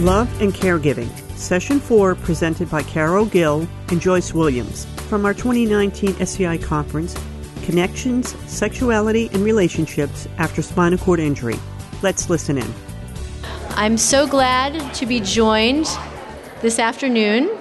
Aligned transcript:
Love 0.00 0.42
and 0.42 0.52
Caregiving, 0.52 1.08
Session 1.38 1.80
4, 1.80 2.16
presented 2.16 2.68
by 2.68 2.82
Carol 2.82 3.24
Gill 3.24 3.66
and 3.88 3.98
Joyce 3.98 4.34
Williams 4.34 4.84
from 5.08 5.24
our 5.24 5.32
2019 5.32 6.20
SCI 6.20 6.58
conference, 6.58 7.16
Connections, 7.64 8.36
Sexuality, 8.46 9.30
and 9.32 9.42
Relationships 9.42 10.28
After 10.36 10.60
Spinal 10.60 10.98
Cord 10.98 11.18
Injury. 11.18 11.56
Let's 12.02 12.28
listen 12.28 12.58
in. 12.58 12.74
I'm 13.70 13.96
so 13.96 14.26
glad 14.26 14.92
to 14.96 15.06
be 15.06 15.18
joined 15.20 15.86
this 16.60 16.78
afternoon 16.78 17.55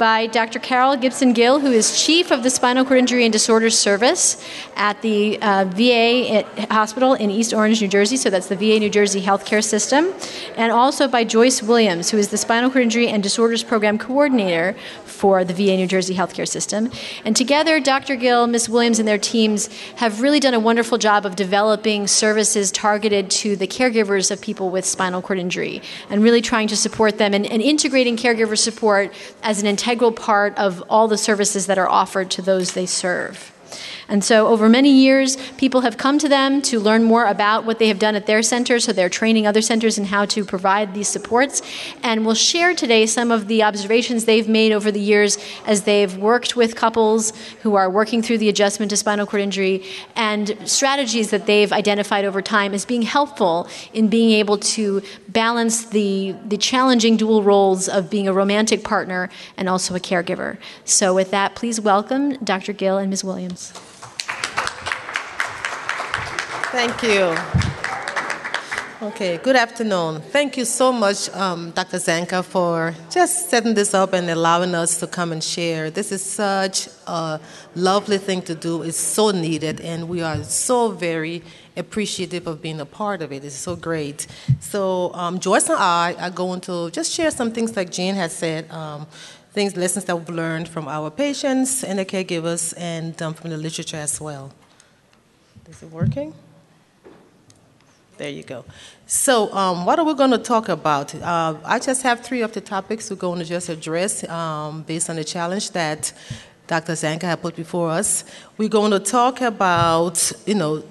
by 0.00 0.26
Dr. 0.28 0.58
Carol 0.58 0.96
Gibson 0.96 1.34
Gill, 1.34 1.60
who 1.60 1.70
is 1.70 2.02
Chief 2.02 2.30
of 2.30 2.42
the 2.42 2.48
Spinal 2.48 2.86
Cord 2.86 2.98
Injury 2.98 3.24
and 3.24 3.32
Disorders 3.32 3.78
Service 3.78 4.42
at 4.74 5.02
the 5.02 5.38
uh, 5.42 5.66
VA 5.66 6.42
Hospital 6.70 7.12
in 7.12 7.30
East 7.30 7.52
Orange, 7.52 7.82
New 7.82 7.86
Jersey. 7.86 8.16
So 8.16 8.30
that's 8.30 8.46
the 8.46 8.56
VA 8.56 8.78
New 8.78 8.88
Jersey 8.88 9.20
Healthcare 9.20 9.62
System. 9.62 10.14
And 10.56 10.72
also 10.72 11.06
by 11.06 11.24
Joyce 11.24 11.62
Williams, 11.62 12.10
who 12.10 12.16
is 12.16 12.28
the 12.28 12.38
Spinal 12.38 12.70
Cord 12.70 12.84
Injury 12.84 13.08
and 13.08 13.22
Disorders 13.22 13.62
Program 13.62 13.98
Coordinator 13.98 14.74
for 15.04 15.44
the 15.44 15.52
VA 15.52 15.76
New 15.76 15.86
Jersey 15.86 16.14
Healthcare 16.14 16.48
System. 16.48 16.90
And 17.26 17.36
together, 17.36 17.78
Dr. 17.78 18.16
Gill, 18.16 18.46
Ms. 18.46 18.70
Williams, 18.70 18.98
and 18.98 19.06
their 19.06 19.18
teams 19.18 19.68
have 19.96 20.22
really 20.22 20.40
done 20.40 20.54
a 20.54 20.60
wonderful 20.60 20.96
job 20.96 21.26
of 21.26 21.36
developing 21.36 22.06
services 22.06 22.72
targeted 22.72 23.30
to 23.32 23.54
the 23.54 23.66
caregivers 23.66 24.30
of 24.30 24.40
people 24.40 24.70
with 24.70 24.86
spinal 24.86 25.20
cord 25.20 25.38
injury 25.38 25.82
and 26.08 26.22
really 26.22 26.40
trying 26.40 26.68
to 26.68 26.76
support 26.76 27.18
them 27.18 27.34
and, 27.34 27.44
and 27.44 27.60
integrating 27.60 28.16
caregiver 28.16 28.56
support 28.56 29.12
as 29.42 29.60
an 29.60 29.66
integral 29.90 30.12
part 30.12 30.56
of 30.56 30.84
all 30.88 31.08
the 31.08 31.18
services 31.18 31.66
that 31.66 31.76
are 31.76 31.88
offered 31.88 32.30
to 32.30 32.40
those 32.40 32.74
they 32.74 32.86
serve. 32.86 33.52
And 34.10 34.24
so, 34.24 34.48
over 34.48 34.68
many 34.68 34.90
years, 34.90 35.36
people 35.52 35.82
have 35.82 35.96
come 35.96 36.18
to 36.18 36.28
them 36.28 36.60
to 36.62 36.80
learn 36.80 37.04
more 37.04 37.26
about 37.26 37.64
what 37.64 37.78
they 37.78 37.86
have 37.86 38.00
done 38.00 38.16
at 38.16 38.26
their 38.26 38.42
center. 38.42 38.80
So, 38.80 38.92
they're 38.92 39.08
training 39.08 39.46
other 39.46 39.62
centers 39.62 39.98
in 39.98 40.06
how 40.06 40.24
to 40.26 40.44
provide 40.44 40.94
these 40.94 41.06
supports. 41.06 41.62
And 42.02 42.26
we'll 42.26 42.34
share 42.34 42.74
today 42.74 43.06
some 43.06 43.30
of 43.30 43.46
the 43.46 43.62
observations 43.62 44.24
they've 44.24 44.48
made 44.48 44.72
over 44.72 44.90
the 44.90 45.00
years 45.00 45.38
as 45.64 45.84
they've 45.84 46.14
worked 46.16 46.56
with 46.56 46.74
couples 46.74 47.32
who 47.62 47.76
are 47.76 47.88
working 47.88 48.20
through 48.20 48.38
the 48.38 48.48
adjustment 48.48 48.90
to 48.90 48.96
spinal 48.96 49.26
cord 49.26 49.42
injury 49.42 49.84
and 50.16 50.56
strategies 50.64 51.30
that 51.30 51.46
they've 51.46 51.72
identified 51.72 52.24
over 52.24 52.42
time 52.42 52.74
as 52.74 52.84
being 52.84 53.02
helpful 53.02 53.68
in 53.92 54.08
being 54.08 54.32
able 54.32 54.58
to 54.58 55.02
balance 55.28 55.84
the, 55.84 56.34
the 56.44 56.56
challenging 56.56 57.16
dual 57.16 57.44
roles 57.44 57.88
of 57.88 58.10
being 58.10 58.26
a 58.26 58.32
romantic 58.32 58.82
partner 58.82 59.30
and 59.56 59.68
also 59.68 59.94
a 59.94 60.00
caregiver. 60.00 60.58
So, 60.84 61.14
with 61.14 61.30
that, 61.30 61.54
please 61.54 61.80
welcome 61.80 62.32
Dr. 62.42 62.72
Gill 62.72 62.98
and 62.98 63.08
Ms. 63.08 63.22
Williams. 63.22 63.72
Thank 66.72 67.02
you. 67.02 67.36
Okay, 69.02 69.38
good 69.38 69.56
afternoon. 69.56 70.20
Thank 70.20 70.56
you 70.56 70.64
so 70.64 70.92
much, 70.92 71.28
um, 71.30 71.72
Dr. 71.72 71.96
Zanca, 71.96 72.44
for 72.44 72.94
just 73.10 73.50
setting 73.50 73.74
this 73.74 73.92
up 73.92 74.12
and 74.12 74.30
allowing 74.30 74.76
us 74.76 75.00
to 75.00 75.08
come 75.08 75.32
and 75.32 75.42
share. 75.42 75.90
This 75.90 76.12
is 76.12 76.22
such 76.22 76.88
a 77.08 77.40
lovely 77.74 78.18
thing 78.18 78.42
to 78.42 78.54
do. 78.54 78.84
It's 78.84 78.96
so 78.96 79.32
needed, 79.32 79.80
and 79.80 80.08
we 80.08 80.22
are 80.22 80.44
so 80.44 80.92
very 80.92 81.42
appreciative 81.76 82.46
of 82.46 82.62
being 82.62 82.78
a 82.78 82.86
part 82.86 83.20
of 83.20 83.32
it. 83.32 83.44
It's 83.44 83.56
so 83.56 83.74
great. 83.74 84.28
So, 84.60 85.12
um, 85.14 85.40
Joyce 85.40 85.68
and 85.68 85.78
I 85.78 86.14
are 86.20 86.30
going 86.30 86.60
to 86.60 86.88
just 86.92 87.10
share 87.10 87.32
some 87.32 87.50
things 87.50 87.74
like 87.74 87.90
Jane 87.90 88.14
has 88.14 88.32
said. 88.32 88.70
Um, 88.70 89.08
things, 89.52 89.76
lessons 89.76 90.04
that 90.04 90.16
we've 90.16 90.28
learned 90.28 90.68
from 90.68 90.86
our 90.86 91.10
patients 91.10 91.82
and 91.82 91.98
the 91.98 92.04
caregivers, 92.04 92.74
and 92.76 93.20
um, 93.20 93.34
from 93.34 93.50
the 93.50 93.56
literature 93.56 93.96
as 93.96 94.20
well. 94.20 94.52
Is 95.68 95.82
it 95.82 95.90
working? 95.90 96.32
There 98.20 98.28
you 98.28 98.42
go. 98.42 98.66
So, 99.06 99.50
um, 99.54 99.86
what 99.86 99.98
are 99.98 100.04
we 100.04 100.12
going 100.12 100.32
to 100.32 100.36
talk 100.36 100.68
about? 100.68 101.14
Uh, 101.14 101.56
I 101.64 101.78
just 101.78 102.02
have 102.02 102.20
three 102.20 102.42
of 102.42 102.52
the 102.52 102.60
topics 102.60 103.08
we're 103.08 103.16
going 103.16 103.38
to 103.38 103.46
just 103.46 103.70
address 103.70 104.28
um, 104.28 104.82
based 104.82 105.08
on 105.08 105.16
the 105.16 105.24
challenge 105.24 105.70
that 105.70 106.12
Dr. 106.66 106.92
Zanca 106.92 107.22
had 107.22 107.40
put 107.40 107.56
before 107.56 107.88
us. 107.88 108.24
We're 108.58 108.68
going 108.68 108.90
to 108.90 108.98
talk 109.00 109.40
about, 109.40 110.32
you 110.44 110.54
know, 110.54 110.84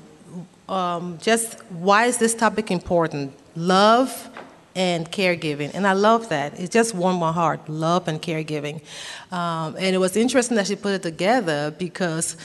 um, 0.68 1.20
just 1.22 1.62
why 1.70 2.06
is 2.06 2.18
this 2.18 2.34
topic 2.34 2.72
important? 2.72 3.32
Love 3.56 4.28
and 4.76 5.12
caregiving. 5.12 5.70
And 5.76 5.86
I 5.86 5.94
love 5.94 6.30
that. 6.30 6.60
It 6.60 6.72
just 6.72 6.96
warmed 6.96 7.20
my 7.20 7.32
heart 7.32 7.70
love 7.70 8.08
and 8.08 8.20
caregiving. 8.20 8.82
Um, 9.32 9.76
and 9.78 9.96
it 9.96 10.00
was 10.00 10.18
interesting 10.18 10.58
that 10.58 10.66
she 10.66 10.76
put 10.76 10.94
it 10.94 11.04
together 11.04 11.70
because 11.78 12.38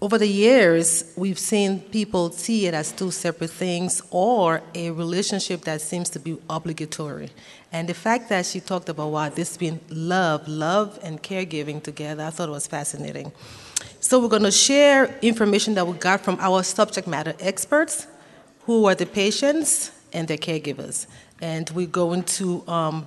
over 0.00 0.16
the 0.16 0.28
years, 0.28 1.12
we've 1.16 1.38
seen 1.38 1.80
people 1.80 2.30
see 2.30 2.66
it 2.66 2.74
as 2.74 2.92
two 2.92 3.10
separate 3.10 3.50
things 3.50 4.00
or 4.10 4.62
a 4.74 4.92
relationship 4.92 5.62
that 5.62 5.80
seems 5.80 6.08
to 6.10 6.20
be 6.20 6.38
obligatory. 6.48 7.30
And 7.72 7.88
the 7.88 7.94
fact 7.94 8.28
that 8.28 8.46
she 8.46 8.60
talked 8.60 8.88
about 8.88 9.10
wow, 9.10 9.28
this 9.28 9.56
being 9.56 9.80
love, 9.90 10.46
love 10.46 11.00
and 11.02 11.20
caregiving 11.20 11.82
together, 11.82 12.22
I 12.22 12.30
thought 12.30 12.48
it 12.48 12.52
was 12.52 12.68
fascinating. 12.68 13.32
So 13.98 14.20
we're 14.20 14.28
going 14.28 14.44
to 14.44 14.52
share 14.52 15.18
information 15.20 15.74
that 15.74 15.86
we 15.86 15.98
got 15.98 16.20
from 16.20 16.38
our 16.40 16.62
subject 16.62 17.08
matter 17.08 17.34
experts, 17.40 18.06
who 18.66 18.84
are 18.86 18.94
the 18.94 19.06
patients 19.06 19.90
and 20.12 20.28
their 20.28 20.36
caregivers. 20.36 21.06
And 21.40 21.68
we're 21.70 21.86
going 21.86 22.22
to 22.24 22.66
um, 22.68 23.06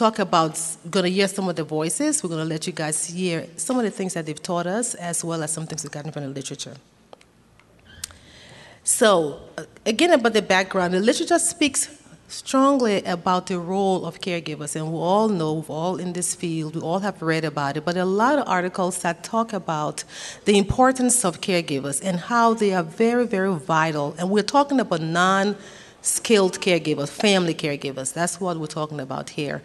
talk 0.00 0.18
about, 0.18 0.58
going 0.90 1.04
to 1.04 1.10
hear 1.10 1.28
some 1.28 1.46
of 1.50 1.56
the 1.56 1.64
voices. 1.78 2.22
We're 2.22 2.30
going 2.30 2.46
to 2.48 2.52
let 2.54 2.66
you 2.66 2.72
guys 2.72 3.06
hear 3.06 3.46
some 3.56 3.76
of 3.76 3.84
the 3.84 3.90
things 3.90 4.14
that 4.14 4.24
they've 4.24 4.42
taught 4.50 4.66
us, 4.66 4.94
as 4.94 5.22
well 5.22 5.42
as 5.42 5.52
some 5.52 5.66
things 5.66 5.82
we've 5.84 5.92
gotten 5.92 6.10
from 6.10 6.22
the 6.22 6.30
literature. 6.30 6.76
So, 8.82 9.10
uh, 9.58 9.64
again, 9.84 10.12
about 10.12 10.32
the 10.32 10.40
background, 10.56 10.94
the 10.94 11.00
literature 11.00 11.38
speaks 11.38 11.80
strongly 12.28 13.04
about 13.04 13.48
the 13.48 13.58
role 13.58 14.06
of 14.06 14.20
caregivers, 14.20 14.74
and 14.74 14.90
we 14.90 14.98
all 14.98 15.28
know, 15.28 15.64
we're 15.68 15.76
all 15.76 15.96
in 15.96 16.14
this 16.14 16.34
field, 16.34 16.76
we 16.76 16.80
all 16.80 17.00
have 17.00 17.20
read 17.20 17.44
about 17.44 17.76
it, 17.76 17.84
but 17.84 17.96
a 17.98 18.04
lot 18.04 18.38
of 18.38 18.48
articles 18.48 19.02
that 19.02 19.22
talk 19.22 19.52
about 19.52 20.04
the 20.46 20.56
importance 20.56 21.24
of 21.26 21.42
caregivers 21.42 22.00
and 22.02 22.20
how 22.32 22.54
they 22.54 22.72
are 22.72 22.84
very, 23.04 23.26
very 23.26 23.54
vital. 23.54 24.14
And 24.18 24.30
we're 24.30 24.50
talking 24.58 24.80
about 24.80 25.02
non 25.02 25.56
skilled 26.02 26.60
caregivers, 26.60 27.08
family 27.08 27.54
caregivers. 27.54 28.12
That's 28.12 28.40
what 28.40 28.58
we're 28.58 28.66
talking 28.66 29.00
about 29.00 29.30
here. 29.30 29.62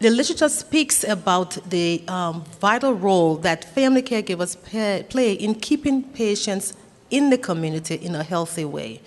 The 0.00 0.10
literature 0.10 0.48
speaks 0.48 1.04
about 1.04 1.58
the 1.70 2.02
um, 2.08 2.44
vital 2.60 2.92
role 2.94 3.36
that 3.36 3.64
family 3.74 4.02
caregivers 4.02 4.56
pay, 4.64 5.04
play 5.08 5.32
in 5.32 5.54
keeping 5.54 6.02
patients 6.02 6.74
in 7.10 7.30
the 7.30 7.38
community 7.38 7.94
in 7.94 8.14
a 8.14 8.22
healthy 8.22 8.64
way, 8.64 9.00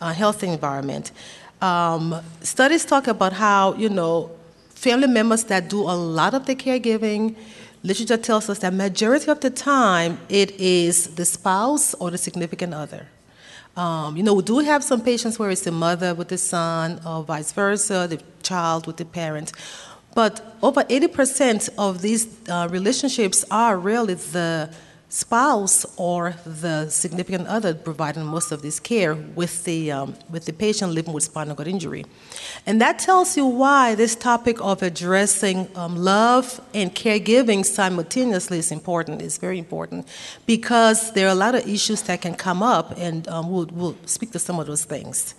a 0.00 0.12
healthy 0.12 0.48
environment. 0.48 1.12
Um, 1.62 2.20
studies 2.40 2.84
talk 2.84 3.06
about 3.06 3.32
how, 3.32 3.74
you 3.74 3.88
know, 3.88 4.30
family 4.68 5.08
members 5.08 5.44
that 5.44 5.68
do 5.68 5.80
a 5.80 5.96
lot 5.96 6.34
of 6.34 6.44
the 6.46 6.54
caregiving, 6.54 7.36
literature 7.82 8.18
tells 8.18 8.50
us 8.50 8.58
that 8.58 8.74
majority 8.74 9.30
of 9.30 9.40
the 9.40 9.50
time 9.50 10.18
it 10.28 10.50
is 10.60 11.14
the 11.14 11.24
spouse 11.24 11.94
or 11.94 12.10
the 12.10 12.18
significant 12.18 12.74
other. 12.74 13.08
Um, 13.76 14.16
you 14.16 14.22
know, 14.22 14.34
we 14.34 14.42
do 14.42 14.60
have 14.60 14.84
some 14.84 15.00
patients 15.00 15.38
where 15.38 15.50
it's 15.50 15.62
the 15.62 15.72
mother 15.72 16.14
with 16.14 16.28
the 16.28 16.38
son, 16.38 17.00
or 17.04 17.24
vice 17.24 17.52
versa, 17.52 18.06
the 18.08 18.20
child 18.42 18.86
with 18.86 18.98
the 18.98 19.04
parent. 19.04 19.52
But 20.14 20.56
over 20.62 20.84
80% 20.84 21.70
of 21.76 22.00
these 22.00 22.28
uh, 22.48 22.68
relationships 22.70 23.44
are 23.50 23.76
really 23.76 24.14
the 24.14 24.70
spouse 25.14 25.86
or 25.96 26.34
the 26.44 26.90
significant 26.90 27.46
other 27.46 27.72
providing 27.72 28.24
most 28.24 28.50
of 28.50 28.62
this 28.62 28.80
care 28.80 29.14
with 29.14 29.62
the, 29.62 29.92
um, 29.92 30.12
with 30.28 30.44
the 30.44 30.52
patient 30.52 30.92
living 30.92 31.12
with 31.12 31.22
spinal 31.22 31.54
cord 31.54 31.68
injury. 31.68 32.04
And 32.66 32.80
that 32.80 32.98
tells 32.98 33.36
you 33.36 33.46
why 33.46 33.94
this 33.94 34.16
topic 34.16 34.60
of 34.60 34.82
addressing 34.82 35.68
um, 35.76 35.94
love 35.96 36.60
and 36.74 36.92
caregiving 36.92 37.64
simultaneously 37.64 38.58
is 38.58 38.72
important. 38.72 39.22
It's 39.22 39.38
very 39.38 39.58
important 39.58 40.08
because 40.46 41.12
there 41.12 41.28
are 41.28 41.36
a 41.38 41.40
lot 41.46 41.54
of 41.54 41.64
issues 41.68 42.02
that 42.02 42.20
can 42.20 42.34
come 42.34 42.60
up, 42.60 42.98
and 42.98 43.28
um, 43.28 43.50
we'll, 43.52 43.68
we'll 43.72 43.96
speak 44.06 44.32
to 44.32 44.40
some 44.40 44.58
of 44.58 44.66
those 44.66 44.84
things. 44.84 45.36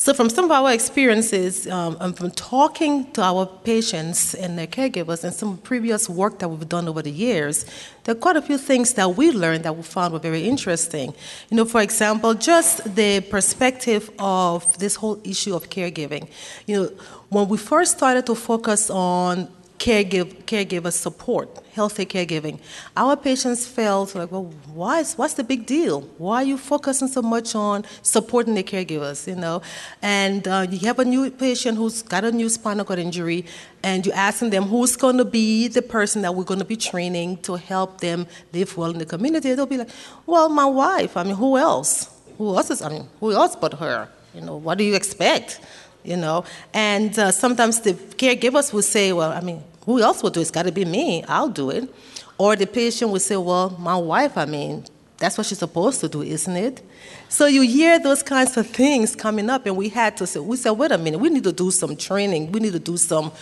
So, 0.00 0.14
from 0.14 0.30
some 0.30 0.44
of 0.44 0.52
our 0.52 0.72
experiences, 0.72 1.66
um, 1.66 1.96
and 1.98 2.16
from 2.16 2.30
talking 2.30 3.10
to 3.14 3.20
our 3.20 3.46
patients 3.46 4.32
and 4.32 4.56
their 4.56 4.68
caregivers, 4.68 5.24
and 5.24 5.34
some 5.34 5.56
previous 5.58 6.08
work 6.08 6.38
that 6.38 6.48
we've 6.48 6.68
done 6.68 6.86
over 6.86 7.02
the 7.02 7.10
years, 7.10 7.66
there 8.04 8.14
are 8.14 8.18
quite 8.18 8.36
a 8.36 8.42
few 8.42 8.58
things 8.58 8.94
that 8.94 9.16
we 9.16 9.32
learned 9.32 9.64
that 9.64 9.76
we 9.76 9.82
found 9.82 10.12
were 10.12 10.20
very 10.20 10.46
interesting. 10.46 11.12
You 11.50 11.56
know, 11.56 11.64
for 11.64 11.80
example, 11.80 12.34
just 12.34 12.94
the 12.94 13.22
perspective 13.22 14.08
of 14.20 14.78
this 14.78 14.94
whole 14.94 15.20
issue 15.24 15.56
of 15.56 15.68
caregiving. 15.68 16.28
You 16.66 16.76
know, 16.76 16.92
when 17.30 17.48
we 17.48 17.58
first 17.58 17.96
started 17.96 18.24
to 18.26 18.36
focus 18.36 18.90
on 18.90 19.48
caregiver, 19.78 20.34
caregiver 20.44 20.92
support, 20.92 21.48
healthy 21.72 22.04
caregiving. 22.04 22.58
Our 22.96 23.16
patients 23.16 23.66
felt 23.66 24.14
like, 24.14 24.32
well, 24.32 24.52
why 24.74 25.00
is, 25.00 25.14
what's 25.14 25.34
the 25.34 25.44
big 25.44 25.66
deal? 25.66 26.00
Why 26.18 26.42
are 26.42 26.44
you 26.44 26.58
focusing 26.58 27.08
so 27.08 27.22
much 27.22 27.54
on 27.54 27.84
supporting 28.02 28.54
the 28.54 28.64
caregivers, 28.64 29.26
you 29.26 29.36
know? 29.36 29.62
And 30.02 30.46
uh, 30.46 30.66
you 30.68 30.80
have 30.80 30.98
a 30.98 31.04
new 31.04 31.30
patient 31.30 31.78
who's 31.78 32.02
got 32.02 32.24
a 32.24 32.32
new 32.32 32.48
spinal 32.48 32.84
cord 32.84 32.98
injury, 32.98 33.44
and 33.82 34.04
you're 34.04 34.14
asking 34.14 34.50
them 34.50 34.64
who's 34.64 34.96
going 34.96 35.18
to 35.18 35.24
be 35.24 35.68
the 35.68 35.82
person 35.82 36.22
that 36.22 36.34
we're 36.34 36.44
going 36.44 36.60
to 36.60 36.66
be 36.66 36.76
training 36.76 37.38
to 37.38 37.54
help 37.54 38.00
them 38.00 38.26
live 38.52 38.76
well 38.76 38.90
in 38.90 38.98
the 38.98 39.06
community. 39.06 39.54
They'll 39.54 39.66
be 39.66 39.78
like, 39.78 39.90
well, 40.26 40.48
my 40.48 40.66
wife. 40.66 41.16
I 41.16 41.22
mean, 41.22 41.36
who 41.36 41.56
else? 41.56 42.10
Who 42.36 42.56
else 42.56 42.70
is, 42.70 42.82
I 42.82 42.88
mean, 42.88 43.08
who 43.20 43.32
else 43.32 43.54
but 43.54 43.74
her? 43.74 44.08
You 44.34 44.42
know, 44.42 44.56
what 44.56 44.78
do 44.78 44.84
you 44.84 44.94
expect? 44.94 45.60
You 46.04 46.16
know. 46.16 46.44
And 46.72 47.18
uh, 47.18 47.30
sometimes 47.30 47.80
the 47.80 47.94
caregivers 47.94 48.72
will 48.72 48.82
say, 48.82 49.12
well, 49.12 49.32
I 49.32 49.40
mean, 49.40 49.62
who 49.84 50.00
else 50.00 50.22
will 50.22 50.30
do 50.30 50.40
it? 50.40 50.42
It's 50.42 50.50
got 50.50 50.64
to 50.64 50.72
be 50.72 50.84
me. 50.84 51.24
I'll 51.24 51.48
do 51.48 51.70
it. 51.70 51.92
Or 52.36 52.54
the 52.54 52.66
patient 52.66 53.10
will 53.10 53.20
say, 53.20 53.36
well, 53.36 53.70
my 53.78 53.96
wife, 53.96 54.36
I 54.36 54.44
mean, 54.44 54.84
that's 55.18 55.36
what 55.36 55.46
she's 55.46 55.58
supposed 55.58 56.00
to 56.00 56.08
do, 56.08 56.22
isn't 56.22 56.56
it? 56.56 56.82
So 57.28 57.46
you 57.46 57.62
hear 57.62 57.98
those 57.98 58.22
kinds 58.22 58.56
of 58.56 58.66
things 58.68 59.16
coming 59.16 59.50
up, 59.50 59.66
and 59.66 59.76
we 59.76 59.88
had 59.88 60.16
to 60.18 60.26
say, 60.26 60.40
we 60.40 60.56
said, 60.56 60.70
wait 60.72 60.92
a 60.92 60.98
minute, 60.98 61.18
we 61.18 61.28
need 61.28 61.44
to 61.44 61.52
do 61.52 61.70
some 61.70 61.96
training. 61.96 62.52
We 62.52 62.60
need 62.60 62.72
to 62.72 62.78
do 62.78 62.96
some 62.96 63.32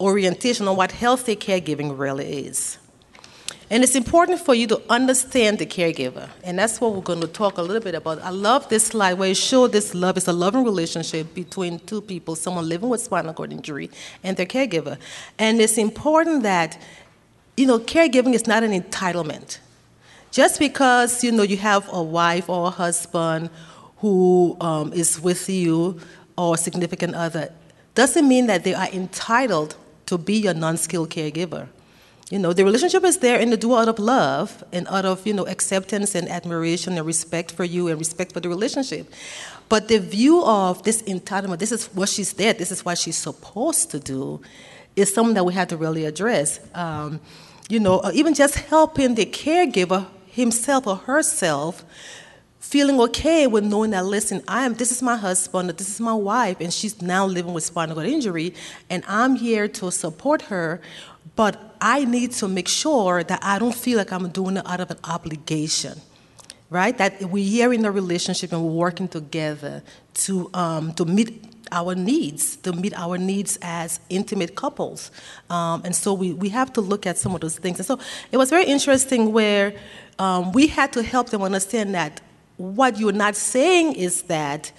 orientation 0.00 0.66
on 0.66 0.76
what 0.76 0.90
healthy 0.90 1.36
caregiving 1.36 1.96
really 1.96 2.46
is. 2.46 2.78
And 3.72 3.84
it's 3.84 3.94
important 3.94 4.40
for 4.40 4.52
you 4.52 4.66
to 4.66 4.82
understand 4.90 5.60
the 5.60 5.66
caregiver. 5.66 6.28
And 6.42 6.58
that's 6.58 6.80
what 6.80 6.92
we're 6.92 7.02
going 7.02 7.20
to 7.20 7.28
talk 7.28 7.56
a 7.56 7.62
little 7.62 7.80
bit 7.80 7.94
about. 7.94 8.20
I 8.20 8.30
love 8.30 8.68
this 8.68 8.86
slide 8.86 9.14
where 9.14 9.30
it 9.30 9.36
shows 9.36 9.70
this 9.70 9.94
love 9.94 10.16
is 10.16 10.26
a 10.26 10.32
loving 10.32 10.64
relationship 10.64 11.32
between 11.34 11.78
two 11.78 12.00
people, 12.00 12.34
someone 12.34 12.68
living 12.68 12.88
with 12.88 13.00
spinal 13.00 13.32
cord 13.32 13.52
injury 13.52 13.88
and 14.24 14.36
their 14.36 14.46
caregiver. 14.46 14.98
And 15.38 15.60
it's 15.60 15.78
important 15.78 16.42
that, 16.42 16.82
you 17.56 17.64
know, 17.64 17.78
caregiving 17.78 18.34
is 18.34 18.48
not 18.48 18.64
an 18.64 18.72
entitlement. 18.72 19.58
Just 20.32 20.58
because, 20.58 21.22
you 21.22 21.30
know, 21.30 21.44
you 21.44 21.56
have 21.58 21.88
a 21.92 22.02
wife 22.02 22.48
or 22.48 22.66
a 22.66 22.70
husband 22.70 23.50
who 23.98 24.56
um, 24.60 24.92
is 24.92 25.20
with 25.20 25.48
you 25.48 26.00
or 26.36 26.54
a 26.54 26.58
significant 26.58 27.14
other 27.14 27.52
doesn't 27.94 28.26
mean 28.26 28.46
that 28.48 28.64
they 28.64 28.74
are 28.74 28.88
entitled 28.88 29.76
to 30.06 30.18
be 30.18 30.38
your 30.38 30.54
non-skilled 30.54 31.10
caregiver. 31.10 31.68
You 32.30 32.38
know, 32.38 32.52
the 32.52 32.64
relationship 32.64 33.02
is 33.04 33.18
there 33.18 33.40
and 33.40 33.52
they 33.52 33.56
do 33.56 33.74
out 33.76 33.88
of 33.88 33.98
love 33.98 34.62
and 34.72 34.86
out 34.86 35.04
of, 35.04 35.26
you 35.26 35.34
know, 35.34 35.46
acceptance 35.46 36.14
and 36.14 36.28
admiration 36.28 36.96
and 36.96 37.04
respect 37.04 37.50
for 37.50 37.64
you 37.64 37.88
and 37.88 37.98
respect 37.98 38.32
for 38.32 38.38
the 38.38 38.48
relationship. 38.48 39.12
But 39.68 39.88
the 39.88 39.98
view 39.98 40.44
of 40.44 40.84
this 40.84 41.02
entitlement, 41.02 41.58
this 41.58 41.72
is 41.72 41.86
what 41.86 42.08
she's 42.08 42.32
there, 42.34 42.52
this 42.52 42.70
is 42.70 42.84
what 42.84 42.98
she's 42.98 43.16
supposed 43.16 43.90
to 43.90 43.98
do, 43.98 44.40
is 44.94 45.12
something 45.12 45.34
that 45.34 45.44
we 45.44 45.54
have 45.54 45.68
to 45.68 45.76
really 45.76 46.04
address. 46.04 46.60
Um, 46.72 47.20
you 47.68 47.80
know, 47.80 48.00
even 48.14 48.34
just 48.34 48.54
helping 48.54 49.16
the 49.16 49.26
caregiver 49.26 50.06
himself 50.26 50.86
or 50.86 50.96
herself 50.96 51.84
feeling 52.60 53.00
okay 53.00 53.46
with 53.46 53.64
knowing 53.64 53.90
that 53.90 54.04
listen 54.04 54.42
i 54.46 54.64
am 54.64 54.74
this 54.74 54.92
is 54.92 55.02
my 55.02 55.16
husband 55.16 55.70
this 55.70 55.88
is 55.88 55.98
my 55.98 56.12
wife 56.12 56.58
and 56.60 56.72
she's 56.72 57.00
now 57.00 57.26
living 57.26 57.54
with 57.54 57.64
spinal 57.64 57.94
cord 57.94 58.06
injury 58.06 58.54
and 58.90 59.02
i'm 59.08 59.34
here 59.34 59.66
to 59.66 59.90
support 59.90 60.42
her 60.42 60.80
but 61.36 61.76
I 61.80 62.04
need 62.04 62.32
to 62.32 62.48
make 62.48 62.68
sure 62.68 63.24
that 63.24 63.40
I 63.42 63.58
don't 63.58 63.74
feel 63.74 63.98
like 63.98 64.12
I'm 64.12 64.28
doing 64.28 64.58
it 64.58 64.66
out 64.66 64.80
of 64.80 64.90
an 64.90 64.98
obligation, 65.04 66.00
right? 66.68 66.96
That 66.98 67.22
we're 67.22 67.44
here 67.44 67.72
in 67.72 67.84
a 67.84 67.90
relationship 67.90 68.52
and 68.52 68.62
we're 68.62 68.72
working 68.72 69.08
together 69.08 69.82
to, 70.14 70.50
um, 70.54 70.92
to 70.94 71.04
meet 71.04 71.44
our 71.72 71.94
needs, 71.94 72.56
to 72.56 72.72
meet 72.72 72.94
our 72.94 73.16
needs 73.16 73.58
as 73.62 74.00
intimate 74.08 74.56
couples. 74.56 75.10
Um, 75.48 75.82
and 75.84 75.94
so 75.94 76.12
we, 76.12 76.32
we 76.32 76.48
have 76.50 76.72
to 76.74 76.80
look 76.80 77.06
at 77.06 77.16
some 77.16 77.34
of 77.34 77.40
those 77.40 77.58
things. 77.58 77.78
And 77.78 77.86
so 77.86 77.98
it 78.32 78.36
was 78.36 78.50
very 78.50 78.64
interesting 78.64 79.32
where 79.32 79.74
um, 80.18 80.52
we 80.52 80.66
had 80.66 80.92
to 80.94 81.02
help 81.02 81.30
them 81.30 81.42
understand 81.42 81.94
that 81.94 82.20
what 82.56 82.98
you're 82.98 83.12
not 83.12 83.36
saying 83.36 83.94
is 83.94 84.22
that 84.22 84.72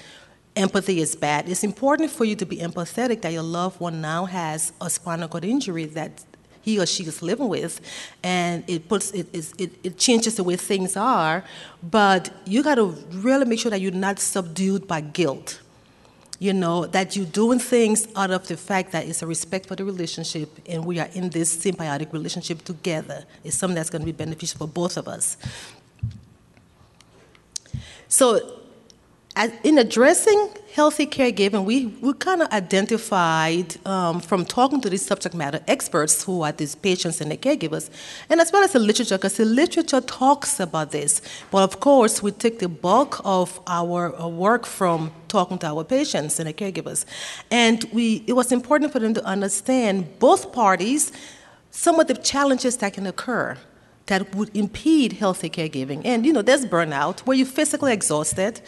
empathy 0.55 0.99
is 0.99 1.15
bad. 1.15 1.49
It's 1.49 1.63
important 1.63 2.11
for 2.11 2.25
you 2.25 2.35
to 2.35 2.45
be 2.45 2.57
empathetic 2.57 3.21
that 3.21 3.33
your 3.33 3.43
loved 3.43 3.79
one 3.79 4.01
now 4.01 4.25
has 4.25 4.73
a 4.81 4.89
spinal 4.89 5.27
cord 5.27 5.45
injury 5.45 5.85
that 5.85 6.23
he 6.61 6.79
or 6.79 6.85
she 6.85 7.03
is 7.03 7.21
living 7.21 7.47
with, 7.47 7.81
and 8.23 8.63
it 8.67 8.87
puts 8.87 9.11
it, 9.11 9.27
it, 9.33 9.71
it 9.83 9.97
changes 9.97 10.35
the 10.35 10.43
way 10.43 10.55
things 10.55 10.95
are. 10.95 11.43
But 11.83 12.33
you 12.45 12.63
got 12.63 12.75
to 12.75 12.95
really 13.11 13.45
make 13.45 13.59
sure 13.59 13.71
that 13.71 13.81
you're 13.81 13.91
not 13.91 14.19
subdued 14.19 14.87
by 14.87 15.01
guilt. 15.01 15.61
You 16.39 16.53
know 16.53 16.87
that 16.87 17.15
you're 17.15 17.27
doing 17.27 17.59
things 17.59 18.07
out 18.15 18.31
of 18.31 18.47
the 18.47 18.57
fact 18.57 18.93
that 18.93 19.05
it's 19.07 19.21
a 19.21 19.27
respect 19.27 19.67
for 19.67 19.75
the 19.75 19.85
relationship, 19.85 20.49
and 20.67 20.85
we 20.85 20.99
are 20.99 21.09
in 21.13 21.29
this 21.29 21.55
symbiotic 21.55 22.11
relationship 22.13 22.63
together. 22.63 23.25
It's 23.43 23.57
something 23.57 23.75
that's 23.75 23.91
going 23.91 24.01
to 24.01 24.05
be 24.07 24.11
beneficial 24.11 24.57
for 24.57 24.67
both 24.67 24.97
of 24.97 25.07
us. 25.07 25.37
So 28.07 28.60
as 29.35 29.51
in 29.63 29.77
addressing 29.77 30.49
healthy 30.73 31.05
caregiving, 31.05 31.63
we, 31.63 31.85
we 31.85 32.13
kind 32.13 32.41
of 32.41 32.49
identified 32.49 33.75
um, 33.85 34.19
from 34.19 34.45
talking 34.45 34.81
to 34.81 34.89
these 34.89 35.05
subject 35.05 35.35
matter 35.35 35.61
experts 35.67 36.23
who 36.23 36.41
are 36.41 36.51
these 36.51 36.75
patients 36.75 37.21
and 37.21 37.31
the 37.31 37.37
caregivers, 37.37 37.89
and 38.29 38.41
as 38.41 38.51
well 38.51 38.63
as 38.63 38.73
the 38.73 38.79
literature, 38.79 39.17
because 39.17 39.37
the 39.37 39.45
literature 39.45 40.01
talks 40.01 40.59
about 40.59 40.91
this. 40.91 41.21
But 41.49 41.63
of 41.63 41.79
course, 41.79 42.21
we 42.21 42.31
take 42.31 42.59
the 42.59 42.69
bulk 42.69 43.21
of 43.23 43.59
our 43.67 44.19
uh, 44.19 44.27
work 44.27 44.65
from 44.65 45.11
talking 45.27 45.57
to 45.59 45.67
our 45.67 45.83
patients 45.83 46.39
and 46.39 46.47
the 46.47 46.53
caregivers. 46.53 47.05
And 47.49 47.85
we, 47.93 48.23
it 48.27 48.33
was 48.33 48.51
important 48.51 48.91
for 48.91 48.99
them 48.99 49.13
to 49.13 49.23
understand 49.23 50.19
both 50.19 50.51
parties, 50.51 51.11
some 51.69 51.99
of 51.99 52.07
the 52.07 52.15
challenges 52.15 52.77
that 52.77 52.93
can 52.93 53.07
occur 53.07 53.57
that 54.07 54.35
would 54.35 54.55
impede 54.55 55.13
healthy 55.13 55.49
caregiving. 55.49 56.01
And 56.03 56.25
you 56.25 56.33
know, 56.33 56.41
there's 56.41 56.65
burnout 56.65 57.19
where 57.21 57.37
you're 57.37 57.45
physically 57.45 57.93
exhausted. 57.93 58.61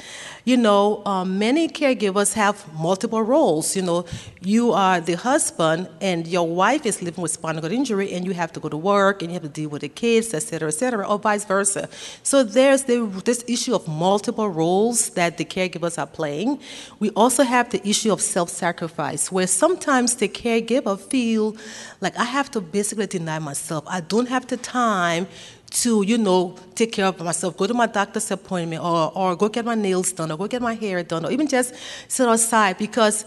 You 0.45 0.57
know, 0.57 1.01
um, 1.05 1.39
many 1.39 1.67
caregivers 1.67 2.33
have 2.33 2.71
multiple 2.73 3.21
roles. 3.21 3.75
You 3.75 3.81
know, 3.81 4.05
you 4.41 4.71
are 4.73 5.01
the 5.01 5.13
husband, 5.13 5.89
and 6.01 6.27
your 6.27 6.47
wife 6.47 6.85
is 6.85 7.01
living 7.01 7.21
with 7.21 7.31
spinal 7.31 7.61
cord 7.61 7.73
injury, 7.73 8.13
and 8.13 8.25
you 8.25 8.33
have 8.33 8.51
to 8.53 8.59
go 8.59 8.69
to 8.69 8.77
work, 8.77 9.21
and 9.21 9.31
you 9.31 9.33
have 9.33 9.43
to 9.43 9.49
deal 9.49 9.69
with 9.69 9.81
the 9.81 9.89
kids, 9.89 10.33
et 10.33 10.43
cetera, 10.43 10.67
et 10.67 10.71
cetera, 10.71 11.07
or 11.07 11.17
vice 11.17 11.45
versa. 11.45 11.89
So 12.23 12.43
there's 12.43 12.83
the, 12.83 13.05
this 13.25 13.43
issue 13.47 13.73
of 13.73 13.87
multiple 13.87 14.49
roles 14.49 15.09
that 15.11 15.37
the 15.37 15.45
caregivers 15.45 15.97
are 15.97 16.07
playing. 16.07 16.59
We 16.99 17.09
also 17.11 17.43
have 17.43 17.69
the 17.69 17.85
issue 17.87 18.11
of 18.11 18.21
self-sacrifice, 18.21 19.31
where 19.31 19.47
sometimes 19.47 20.15
the 20.15 20.27
caregiver 20.27 20.99
feel 20.99 21.55
like 22.01 22.17
I 22.17 22.25
have 22.25 22.51
to 22.51 22.61
basically 22.61 23.07
deny 23.07 23.39
myself. 23.39 23.85
I 23.87 24.01
don't 24.01 24.27
have 24.27 24.47
the 24.47 24.57
time 24.57 25.22
to, 25.71 26.03
you 26.03 26.17
know, 26.17 26.55
take 26.75 26.91
care 26.91 27.07
of 27.07 27.19
myself, 27.19 27.57
go 27.57 27.65
to 27.65 27.73
my 27.73 27.87
doctor's 27.87 28.29
appointment, 28.31 28.83
or, 28.83 29.11
or 29.15 29.35
go 29.35 29.49
get 29.49 29.65
my 29.65 29.75
nails 29.75 30.11
done, 30.11 30.31
or 30.31 30.37
go 30.37 30.47
get 30.47 30.61
my 30.61 30.75
hair 30.75 31.01
done, 31.03 31.25
or 31.25 31.31
even 31.31 31.47
just 31.47 31.73
sit 32.07 32.27
outside 32.27 32.77
because 32.77 33.25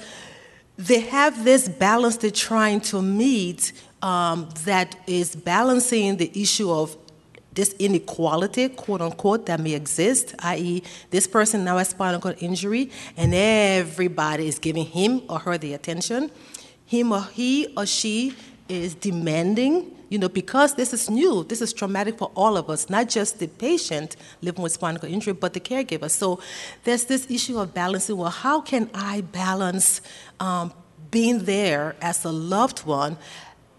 they 0.78 1.00
have 1.00 1.44
this 1.44 1.69
balance 1.69 2.19
they're 2.19 2.31
trying 2.31 2.81
to 2.81 3.02
meet 3.02 3.72
um, 4.02 4.48
that 4.64 4.96
is 5.06 5.34
balancing 5.34 6.16
the 6.16 6.31
issue 6.40 6.70
of 6.70 6.96
this 7.52 7.75
inequality, 7.78 8.69
quote 8.69 9.00
unquote, 9.00 9.46
that 9.46 9.58
may 9.58 9.72
exist, 9.72 10.34
i.e., 10.40 10.82
this 11.10 11.26
person 11.26 11.64
now 11.64 11.78
has 11.78 11.88
spinal 11.88 12.20
cord 12.20 12.37
injury, 12.40 12.90
and 13.16 13.34
everybody 13.34 14.47
is 14.47 14.59
giving 14.59 14.85
him 14.85 15.23
or 15.28 15.38
her 15.40 15.59
the 15.59 15.73
attention. 15.73 16.30
Him 16.85 17.12
or 17.12 17.23
he 17.23 17.73
or 17.76 17.87
she 17.87 18.37
is 18.68 18.94
demanding 18.94 19.96
you 20.08 20.18
know, 20.18 20.28
because 20.28 20.75
this 20.75 20.92
is 20.92 21.11
new, 21.11 21.44
this 21.44 21.61
is 21.61 21.73
traumatic 21.73 22.18
for 22.18 22.30
all 22.35 22.56
of 22.56 22.70
us, 22.70 22.88
not 22.88 23.08
just 23.08 23.38
the 23.38 23.49
patient 23.49 24.16
living 24.40 24.62
with 24.62 24.73
spinal 24.73 25.00
cord 25.00 25.12
injury, 25.12 25.32
but 25.32 25.52
the 25.52 25.61
caregiver. 25.61 26.11
So 26.11 26.40
there's 26.85 27.04
this 27.06 27.28
issue 27.30 27.58
of 27.58 27.75
balancing. 27.75 28.16
Well, 28.16 28.30
how 28.30 28.61
can 28.61 28.88
I 28.94 29.23
balance 29.23 30.00
um, 30.38 30.73
being 31.11 31.44
there 31.44 31.96
as 32.00 32.25
a 32.25 32.30
loved 32.30 32.80
one 32.80 33.16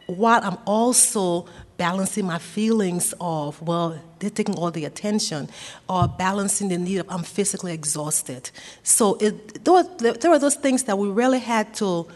while 0.08 0.42
I'm 0.44 0.58
also 0.66 1.46
balancing 1.78 2.26
my 2.26 2.40
feelings 2.40 3.14
of, 3.22 3.62
well, 3.62 4.02
they're 4.20 4.30
taking 4.30 4.56
all 4.56 4.72
the 4.72 4.86
attention, 4.86 5.48
or 5.88 6.08
balancing 6.08 6.70
the 6.70 6.78
need 6.78 6.98
of, 6.98 7.06
I'm 7.10 7.24
physically 7.24 7.74
exhausted. 7.74 8.50
So 8.84 9.16
it, 9.16 9.64
there, 9.64 9.74
were, 9.74 9.84
there 10.14 10.32
were 10.32 10.40
those 10.40 10.56
things 10.56 10.84
that 10.84 10.98
we 10.98 11.08
really 11.08 11.40
had 11.40 11.74
to 11.76 12.08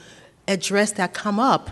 address 0.48 0.94
that 0.94 1.14
come 1.14 1.40
up 1.40 1.70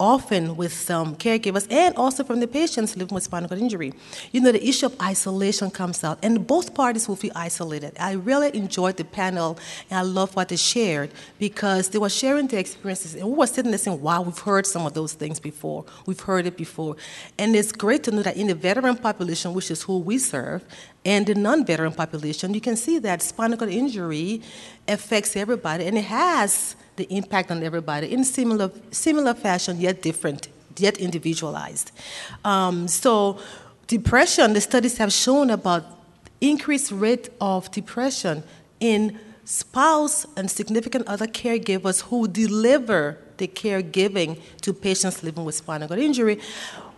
often 0.00 0.56
with 0.56 0.90
um, 0.90 1.16
caregivers 1.16 1.66
and 1.70 1.94
also 1.96 2.22
from 2.22 2.40
the 2.40 2.46
patients 2.46 2.96
living 2.96 3.14
with 3.14 3.24
spinal 3.24 3.48
cord 3.48 3.60
injury. 3.60 3.92
You 4.32 4.40
know, 4.40 4.52
the 4.52 4.66
issue 4.66 4.86
of 4.86 5.00
isolation 5.00 5.70
comes 5.70 6.04
out, 6.04 6.18
and 6.22 6.46
both 6.46 6.74
parties 6.74 7.08
will 7.08 7.16
feel 7.16 7.32
isolated. 7.34 7.96
I 7.98 8.12
really 8.12 8.54
enjoyed 8.56 8.96
the 8.96 9.04
panel, 9.04 9.58
and 9.90 9.98
I 9.98 10.02
love 10.02 10.36
what 10.36 10.48
they 10.48 10.56
shared 10.56 11.10
because 11.38 11.88
they 11.88 11.98
were 11.98 12.08
sharing 12.08 12.46
their 12.46 12.60
experiences, 12.60 13.14
and 13.14 13.28
we 13.28 13.34
were 13.34 13.46
sitting 13.46 13.70
there 13.70 13.78
saying, 13.78 14.00
wow, 14.00 14.22
we've 14.22 14.38
heard 14.38 14.66
some 14.66 14.86
of 14.86 14.94
those 14.94 15.14
things 15.14 15.40
before. 15.40 15.84
We've 16.06 16.20
heard 16.20 16.46
it 16.46 16.56
before. 16.56 16.96
And 17.38 17.56
it's 17.56 17.72
great 17.72 18.04
to 18.04 18.10
know 18.10 18.22
that 18.22 18.36
in 18.36 18.46
the 18.46 18.54
veteran 18.54 18.96
population, 18.96 19.52
which 19.54 19.70
is 19.70 19.82
who 19.82 19.98
we 19.98 20.18
serve, 20.18 20.64
and 21.04 21.26
the 21.26 21.34
non 21.34 21.64
veteran 21.64 21.92
population, 21.92 22.54
you 22.54 22.60
can 22.60 22.76
see 22.76 22.98
that 22.98 23.22
spinal 23.22 23.58
cord 23.58 23.70
injury 23.70 24.42
affects 24.86 25.36
everybody, 25.36 25.86
and 25.86 25.98
it 25.98 26.04
has 26.04 26.76
the 26.98 27.06
impact 27.10 27.50
on 27.50 27.62
everybody 27.62 28.12
in 28.12 28.24
similar, 28.24 28.70
similar 28.90 29.32
fashion, 29.32 29.80
yet 29.80 30.02
different, 30.02 30.48
yet 30.76 30.98
individualized. 30.98 31.92
Um, 32.44 32.86
so, 32.88 33.38
depression, 33.86 34.52
the 34.52 34.60
studies 34.60 34.98
have 34.98 35.12
shown 35.12 35.48
about 35.48 35.84
increased 36.40 36.92
rate 36.92 37.30
of 37.40 37.70
depression 37.70 38.42
in 38.80 39.18
spouse 39.44 40.26
and 40.36 40.50
significant 40.50 41.06
other 41.06 41.26
caregivers 41.26 42.02
who 42.02 42.28
deliver 42.28 43.16
the 43.38 43.48
caregiving 43.48 44.38
to 44.60 44.74
patients 44.74 45.22
living 45.22 45.44
with 45.44 45.54
spinal 45.54 45.88
cord 45.88 46.00
injury 46.00 46.38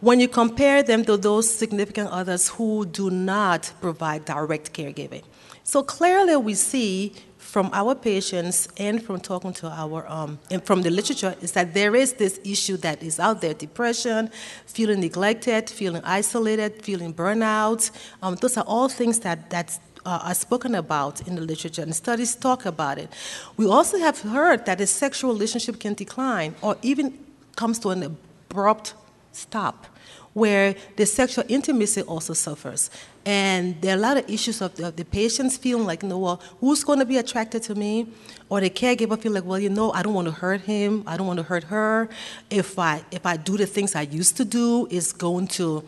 when 0.00 0.18
you 0.18 0.26
compare 0.26 0.82
them 0.82 1.04
to 1.04 1.16
those 1.16 1.48
significant 1.48 2.08
others 2.10 2.48
who 2.48 2.86
do 2.86 3.10
not 3.10 3.70
provide 3.80 4.24
direct 4.24 4.72
caregiving. 4.72 5.22
So 5.62 5.82
clearly 5.82 6.36
we 6.36 6.54
see 6.54 7.12
from 7.50 7.68
our 7.72 7.96
patients 7.96 8.68
and 8.76 9.02
from 9.02 9.18
talking 9.18 9.52
to 9.52 9.66
our 9.66 10.06
um, 10.08 10.38
and 10.52 10.64
from 10.64 10.82
the 10.82 10.90
literature 10.90 11.34
is 11.42 11.50
that 11.52 11.74
there 11.74 11.96
is 11.96 12.12
this 12.12 12.38
issue 12.44 12.76
that 12.76 13.02
is 13.02 13.18
out 13.18 13.40
there: 13.40 13.54
depression, 13.54 14.30
feeling 14.66 15.00
neglected, 15.00 15.68
feeling 15.68 16.02
isolated, 16.04 16.80
feeling 16.82 17.12
burnout. 17.12 17.90
Um, 18.22 18.36
those 18.36 18.56
are 18.56 18.64
all 18.68 18.88
things 18.88 19.18
that 19.20 19.50
that's 19.50 19.80
uh, 20.06 20.20
are 20.22 20.34
spoken 20.34 20.76
about 20.76 21.26
in 21.26 21.34
the 21.34 21.42
literature, 21.42 21.82
and 21.82 21.94
studies 21.94 22.36
talk 22.36 22.66
about 22.66 22.98
it. 22.98 23.12
We 23.56 23.66
also 23.66 23.98
have 23.98 24.20
heard 24.20 24.64
that 24.66 24.80
a 24.80 24.86
sexual 24.86 25.32
relationship 25.32 25.80
can 25.80 25.94
decline 25.94 26.54
or 26.62 26.76
even 26.82 27.18
comes 27.56 27.80
to 27.80 27.90
an 27.90 28.02
abrupt 28.04 28.94
stop 29.32 29.86
where 30.32 30.76
the 30.96 31.06
sexual 31.06 31.44
intimacy 31.48 32.02
also 32.02 32.32
suffers. 32.34 32.90
And 33.26 33.80
there 33.82 33.94
are 33.94 33.98
a 33.98 34.00
lot 34.00 34.16
of 34.16 34.28
issues 34.30 34.62
of 34.62 34.74
the, 34.76 34.88
of 34.88 34.96
the 34.96 35.04
patients 35.04 35.58
feeling 35.58 35.86
like, 35.86 36.02
you 36.02 36.08
know, 36.08 36.18
well, 36.18 36.40
who's 36.60 36.82
going 36.82 37.00
to 37.00 37.04
be 37.04 37.18
attracted 37.18 37.62
to 37.64 37.74
me? 37.74 38.08
Or 38.48 38.60
the 38.60 38.70
caregiver 38.70 39.20
feel 39.20 39.32
like, 39.32 39.44
well, 39.44 39.58
you 39.58 39.68
know, 39.68 39.92
I 39.92 40.02
don't 40.02 40.14
want 40.14 40.26
to 40.26 40.32
hurt 40.32 40.62
him. 40.62 41.04
I 41.06 41.16
don't 41.16 41.26
want 41.26 41.36
to 41.38 41.42
hurt 41.42 41.64
her. 41.64 42.08
If 42.48 42.78
I 42.78 43.04
if 43.10 43.26
I 43.26 43.36
do 43.36 43.56
the 43.56 43.66
things 43.66 43.94
I 43.94 44.02
used 44.02 44.36
to 44.38 44.44
do, 44.44 44.88
it's 44.90 45.12
going 45.12 45.48
to 45.48 45.84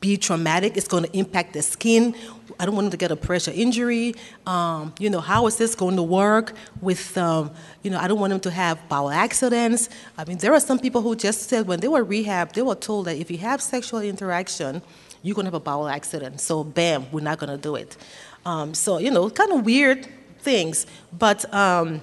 be 0.00 0.16
traumatic. 0.16 0.76
It's 0.76 0.88
going 0.88 1.04
to 1.04 1.16
impact 1.16 1.52
the 1.52 1.62
skin. 1.62 2.14
I 2.58 2.66
don't 2.66 2.74
want 2.74 2.86
them 2.86 2.90
to 2.92 2.96
get 2.96 3.10
a 3.10 3.16
pressure 3.16 3.52
injury. 3.54 4.14
Um, 4.46 4.94
you 4.98 5.10
know, 5.10 5.20
how 5.20 5.46
is 5.46 5.56
this 5.56 5.74
going 5.74 5.96
to 5.96 6.02
work 6.02 6.52
with, 6.80 7.16
um, 7.16 7.50
you 7.82 7.90
know, 7.90 7.98
I 7.98 8.06
don't 8.06 8.20
want 8.20 8.30
them 8.30 8.40
to 8.40 8.50
have 8.50 8.86
bowel 8.88 9.10
accidents. 9.10 9.88
I 10.16 10.24
mean, 10.24 10.38
there 10.38 10.52
are 10.52 10.60
some 10.60 10.78
people 10.78 11.00
who 11.00 11.16
just 11.16 11.48
said 11.48 11.66
when 11.66 11.80
they 11.80 11.88
were 11.88 12.04
rehab, 12.04 12.52
they 12.52 12.62
were 12.62 12.74
told 12.74 13.06
that 13.06 13.16
if 13.16 13.30
you 13.30 13.38
have 13.38 13.60
sexual 13.62 14.00
interaction, 14.00 14.82
you're 15.22 15.34
going 15.34 15.44
to 15.44 15.48
have 15.48 15.54
a 15.54 15.60
bowel 15.60 15.88
accident. 15.88 16.40
So, 16.40 16.64
bam, 16.64 17.06
we're 17.12 17.20
not 17.20 17.38
going 17.38 17.50
to 17.50 17.58
do 17.58 17.76
it. 17.76 17.96
Um, 18.44 18.74
so, 18.74 18.98
you 18.98 19.10
know, 19.10 19.28
kind 19.30 19.52
of 19.52 19.64
weird 19.64 20.06
things. 20.38 20.86
But, 21.16 21.52
um, 21.54 22.00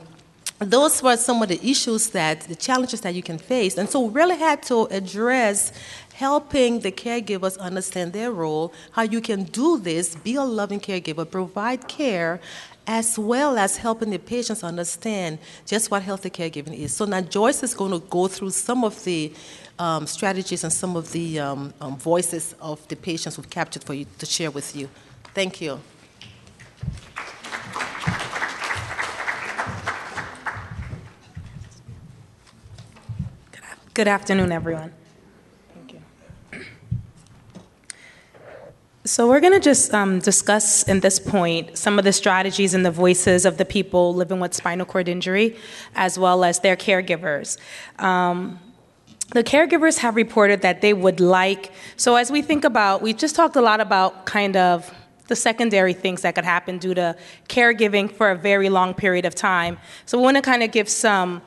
those 0.60 1.04
were 1.04 1.16
some 1.18 1.42
of 1.44 1.50
the 1.50 1.64
issues 1.64 2.10
that 2.10 2.42
the 2.42 2.56
challenges 2.56 3.02
that 3.02 3.14
you 3.14 3.22
can 3.22 3.38
face 3.38 3.78
and 3.78 3.88
so 3.88 4.08
really 4.08 4.36
had 4.36 4.64
to 4.64 4.86
address 4.86 5.72
helping 6.14 6.80
the 6.80 6.92
caregivers 6.92 7.60
understand 7.60 8.12
their 8.12 8.32
role, 8.32 8.74
how 8.92 9.04
you 9.04 9.22
can 9.22 9.44
do 9.44 9.78
this, 9.78 10.16
be 10.16 10.34
a 10.34 10.44
loving 10.44 10.80
caregiver, 10.80 11.30
provide 11.30 11.88
care, 11.88 12.40
as 12.88 13.20
well 13.20 13.56
as 13.56 13.78
helping 13.78 14.10
the 14.10 14.18
patients 14.18 14.64
understand 14.64 15.38
just 15.68 15.92
what 15.92 16.02
healthy 16.02 16.32
caregiving 16.32 16.74
is. 16.74 16.92
So 16.92 17.06
now 17.06 17.22
Joyce 17.22 17.62
is 17.62 17.76
going 17.76 17.92
to 17.92 18.00
go 18.00 18.28
through 18.28 18.50
some 18.50 18.84
of 18.84 19.04
the 19.04 19.32
um, 19.80 20.08
strategies 20.08 20.64
and 20.64 20.74
some 20.74 20.96
of 20.96 21.12
the 21.12 21.40
um, 21.40 21.74
um, 21.82 21.98
voices 21.98 22.56
of 22.62 22.86
the 22.88 22.96
patients 22.96 23.38
we've 23.38 23.50
captured 23.50 23.84
for 23.84 23.94
you 23.94 24.06
to 24.18 24.26
share 24.26 24.52
with 24.52 24.76
you. 24.76 24.90
Thank 25.34 25.62
you. 25.62 25.80
Good 33.94 34.08
afternoon, 34.08 34.52
everyone. 34.52 34.94
Thank 35.74 35.94
you. 35.94 36.62
So, 39.06 39.28
we're 39.28 39.40
going 39.40 39.54
to 39.54 39.60
just 39.60 39.92
um, 39.92 40.20
discuss 40.20 40.84
in 40.84 41.00
this 41.00 41.18
point 41.18 41.76
some 41.80 41.98
of 41.98 42.06
the 42.06 42.14
strategies 42.14 42.76
and 42.76 42.86
the 42.86 42.92
voices 42.92 43.44
of 43.44 43.58
the 43.58 43.66
people 43.66 44.14
living 44.14 44.40
with 44.40 44.54
spinal 44.54 44.86
cord 44.86 45.10
injury, 45.10 45.56
as 45.96 46.20
well 46.20 46.44
as 46.44 46.60
their 46.60 46.76
caregivers. 46.76 47.58
The 49.32 49.44
caregivers 49.44 49.98
have 50.00 50.16
reported 50.16 50.62
that 50.62 50.82
they 50.82 50.94
would 50.94 51.20
like, 51.20 51.72
so 51.98 52.16
as 52.16 52.32
we 52.32 52.42
think 52.42 52.64
about, 52.64 53.02
we 53.02 53.14
just 53.14 53.36
talked 53.36 53.58
a 53.58 53.62
lot 53.62 53.82
about 53.82 54.26
kind 54.26 54.56
of 54.56 54.94
the 55.28 55.36
secondary 55.36 55.94
things 55.94 56.22
that 56.22 56.36
could 56.36 56.46
happen 56.46 56.78
due 56.78 56.94
to 56.94 57.16
caregiving 57.50 58.10
for 58.10 58.32
a 58.32 58.36
very 58.36 58.70
long 58.70 58.94
period 58.94 59.26
of 59.26 59.36
time. 59.36 59.78
So, 60.06 60.18
we 60.18 60.24
want 60.24 60.38
to 60.38 60.42
kind 60.42 60.64
of 60.64 60.72
give 60.72 60.88
some 60.88 61.42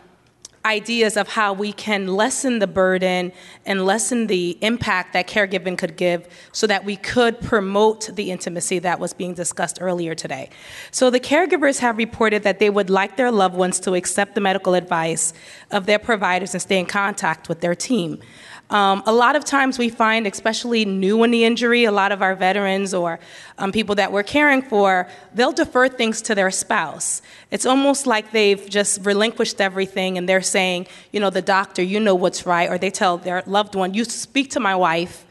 ideas 0.64 1.17
of 1.17 1.29
how 1.29 1.52
we 1.52 1.73
can 1.73 2.07
lessen 2.07 2.59
the 2.59 2.67
burden 2.67 3.33
and 3.64 3.87
lessen 3.87 4.26
the 4.26 4.59
impact 4.61 5.14
that 5.14 5.26
caregiving 5.26 5.79
could 5.79 5.97
give 5.97 6.29
so 6.52 6.67
that 6.67 6.85
we 6.85 6.97
could 6.97 7.40
promote 7.40 8.11
the 8.14 8.31
intimacy 8.31 8.79
that 8.79 9.00
was 9.00 9.14
being 9.14 9.33
discussed 9.33 9.79
earlier 9.81 10.14
today. 10.14 10.50
So, 10.90 11.09
the 11.09 11.21
caregivers 11.21 11.79
have 11.79 11.97
reported 11.97 12.43
that 12.43 12.59
they 12.59 12.69
would 12.69 12.90
like 12.90 13.17
their 13.17 13.31
loved 13.31 13.55
ones 13.55 13.81
to 13.81 13.95
accept 13.95 14.35
the 14.35 14.40
medical 14.40 14.75
advice 14.75 15.33
of 15.71 15.87
their 15.87 15.99
providers 15.99 16.55
and 16.55 16.61
stay 16.61 16.79
in 16.79 16.87
contact 16.87 17.49
with 17.49 17.61
their 17.61 17.75
team. 17.75 18.21
Um, 18.70 19.02
a 19.04 19.12
lot 19.12 19.34
of 19.34 19.44
times 19.44 19.78
we 19.78 19.88
find, 19.88 20.26
especially 20.28 20.84
new 20.84 21.24
in 21.24 21.32
the 21.32 21.44
injury, 21.44 21.84
a 21.84 21.92
lot 21.92 22.12
of 22.12 22.22
our 22.22 22.36
veterans 22.36 22.94
or 22.94 23.18
um, 23.58 23.72
people 23.72 23.96
that 23.96 24.12
we're 24.12 24.22
caring 24.22 24.62
for, 24.62 25.08
they'll 25.34 25.52
defer 25.52 25.88
things 25.88 26.22
to 26.22 26.36
their 26.36 26.52
spouse. 26.52 27.20
It's 27.50 27.66
almost 27.66 28.06
like 28.06 28.30
they've 28.30 28.68
just 28.70 29.04
relinquished 29.04 29.60
everything 29.60 30.16
and 30.16 30.28
they're 30.28 30.40
saying, 30.40 30.86
you 31.10 31.18
know, 31.18 31.30
the 31.30 31.42
doctor, 31.42 31.82
you 31.82 31.98
know 31.98 32.14
what's 32.14 32.46
right, 32.46 32.70
or 32.70 32.78
they 32.78 32.90
tell 32.90 33.18
their 33.18 33.42
loved 33.44 33.74
one, 33.74 33.92
you 33.92 34.04
speak 34.04 34.50
to 34.50 34.60
my 34.60 34.76
wife 34.76 35.26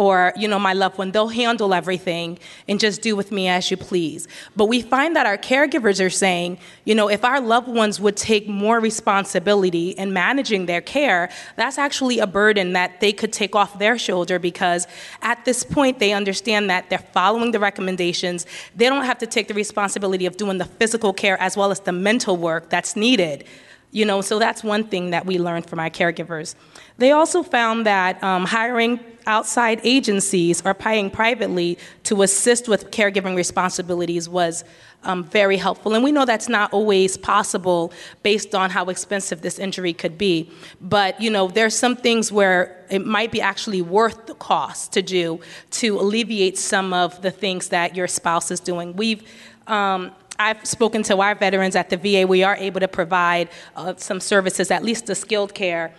or 0.00 0.32
you 0.34 0.48
know 0.48 0.58
my 0.58 0.72
loved 0.72 0.96
one 0.96 1.10
they'll 1.10 1.28
handle 1.28 1.74
everything 1.74 2.38
and 2.66 2.80
just 2.80 3.02
do 3.02 3.14
with 3.14 3.30
me 3.30 3.48
as 3.48 3.70
you 3.70 3.76
please. 3.76 4.26
But 4.56 4.64
we 4.64 4.80
find 4.80 5.14
that 5.14 5.26
our 5.26 5.36
caregivers 5.36 6.04
are 6.04 6.08
saying 6.08 6.56
you 6.86 6.94
know 6.94 7.08
if 7.08 7.22
our 7.22 7.38
loved 7.38 7.68
ones 7.68 8.00
would 8.00 8.16
take 8.16 8.48
more 8.48 8.80
responsibility 8.80 9.90
in 9.90 10.14
managing 10.14 10.64
their 10.64 10.80
care 10.80 11.28
that's 11.56 11.76
actually 11.76 12.18
a 12.18 12.26
burden 12.26 12.72
that 12.72 13.00
they 13.00 13.12
could 13.12 13.30
take 13.30 13.54
off 13.54 13.78
their 13.78 13.98
shoulder 13.98 14.38
because 14.38 14.86
at 15.20 15.44
this 15.44 15.62
point 15.62 15.98
they 15.98 16.14
understand 16.14 16.70
that 16.70 16.88
they're 16.88 17.06
following 17.12 17.50
the 17.50 17.60
recommendations. 17.60 18.46
They 18.74 18.88
don't 18.88 19.04
have 19.04 19.18
to 19.18 19.26
take 19.26 19.48
the 19.48 19.54
responsibility 19.54 20.24
of 20.24 20.38
doing 20.38 20.56
the 20.56 20.64
physical 20.64 21.12
care 21.12 21.38
as 21.42 21.58
well 21.58 21.70
as 21.70 21.80
the 21.80 21.92
mental 21.92 22.38
work 22.38 22.70
that's 22.70 22.96
needed 22.96 23.44
you 23.92 24.04
know 24.04 24.20
so 24.20 24.38
that's 24.38 24.62
one 24.62 24.84
thing 24.84 25.10
that 25.10 25.26
we 25.26 25.38
learned 25.38 25.66
from 25.66 25.78
our 25.78 25.90
caregivers 25.90 26.54
they 26.98 27.12
also 27.12 27.42
found 27.42 27.86
that 27.86 28.22
um, 28.22 28.44
hiring 28.44 29.00
outside 29.26 29.80
agencies 29.84 30.62
or 30.64 30.74
paying 30.74 31.10
privately 31.10 31.78
to 32.04 32.22
assist 32.22 32.68
with 32.68 32.90
caregiving 32.90 33.36
responsibilities 33.36 34.28
was 34.28 34.64
um, 35.04 35.24
very 35.24 35.56
helpful. 35.56 35.94
And 35.94 36.04
we 36.04 36.12
know 36.12 36.24
that's 36.24 36.48
not 36.48 36.72
always 36.72 37.16
possible 37.16 37.92
based 38.22 38.54
on 38.54 38.70
how 38.70 38.86
expensive 38.86 39.40
this 39.40 39.58
injury 39.58 39.92
could 39.92 40.18
be. 40.18 40.50
But 40.80 41.20
you 41.20 41.30
know, 41.30 41.48
there's 41.48 41.76
some 41.76 41.96
things 41.96 42.30
where 42.30 42.84
it 42.90 43.06
might 43.06 43.32
be 43.32 43.40
actually 43.40 43.82
worth 43.82 44.26
the 44.26 44.34
cost 44.34 44.92
to 44.92 45.02
do 45.02 45.40
to 45.72 45.98
alleviate 45.98 46.58
some 46.58 46.92
of 46.92 47.22
the 47.22 47.30
things 47.30 47.68
that 47.68 47.96
your 47.96 48.08
spouse 48.08 48.50
is 48.50 48.60
doing. 48.60 48.94
We've 48.94 49.22
um, 49.66 50.12
I've 50.40 50.64
spoken 50.66 51.02
to 51.04 51.20
our 51.20 51.34
veterans 51.34 51.76
at 51.76 51.90
the 51.90 51.96
VA. 51.96 52.26
We 52.26 52.42
are 52.42 52.56
able 52.56 52.80
to 52.80 52.88
provide 52.88 53.48
uh, 53.76 53.94
some 53.96 54.20
services, 54.20 54.70
at 54.70 54.82
least 54.82 55.06
the 55.06 55.14
skilled 55.14 55.54
care 55.54 55.92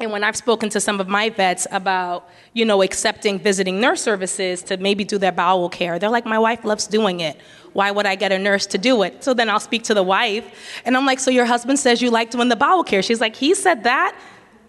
and 0.00 0.12
when 0.12 0.22
I've 0.22 0.36
spoken 0.36 0.68
to 0.70 0.80
some 0.80 1.00
of 1.00 1.08
my 1.08 1.28
vets 1.28 1.66
about, 1.72 2.28
you 2.52 2.64
know, 2.64 2.82
accepting 2.82 3.38
visiting 3.38 3.80
nurse 3.80 4.00
services 4.00 4.62
to 4.64 4.76
maybe 4.76 5.04
do 5.04 5.18
their 5.18 5.32
bowel 5.32 5.68
care, 5.68 5.98
they're 5.98 6.08
like, 6.08 6.24
my 6.24 6.38
wife 6.38 6.64
loves 6.64 6.86
doing 6.86 7.18
it. 7.18 7.36
Why 7.72 7.90
would 7.90 8.06
I 8.06 8.14
get 8.14 8.30
a 8.30 8.38
nurse 8.38 8.66
to 8.66 8.78
do 8.78 9.02
it? 9.02 9.24
So 9.24 9.34
then 9.34 9.50
I'll 9.50 9.60
speak 9.60 9.82
to 9.84 9.94
the 9.94 10.02
wife, 10.02 10.80
and 10.84 10.96
I'm 10.96 11.04
like, 11.04 11.18
so 11.18 11.30
your 11.30 11.46
husband 11.46 11.78
says 11.80 12.00
you 12.00 12.10
like 12.10 12.30
doing 12.30 12.48
the 12.48 12.56
bowel 12.56 12.84
care. 12.84 13.02
She's 13.02 13.20
like, 13.20 13.34
he 13.34 13.54
said 13.54 13.84
that? 13.84 14.16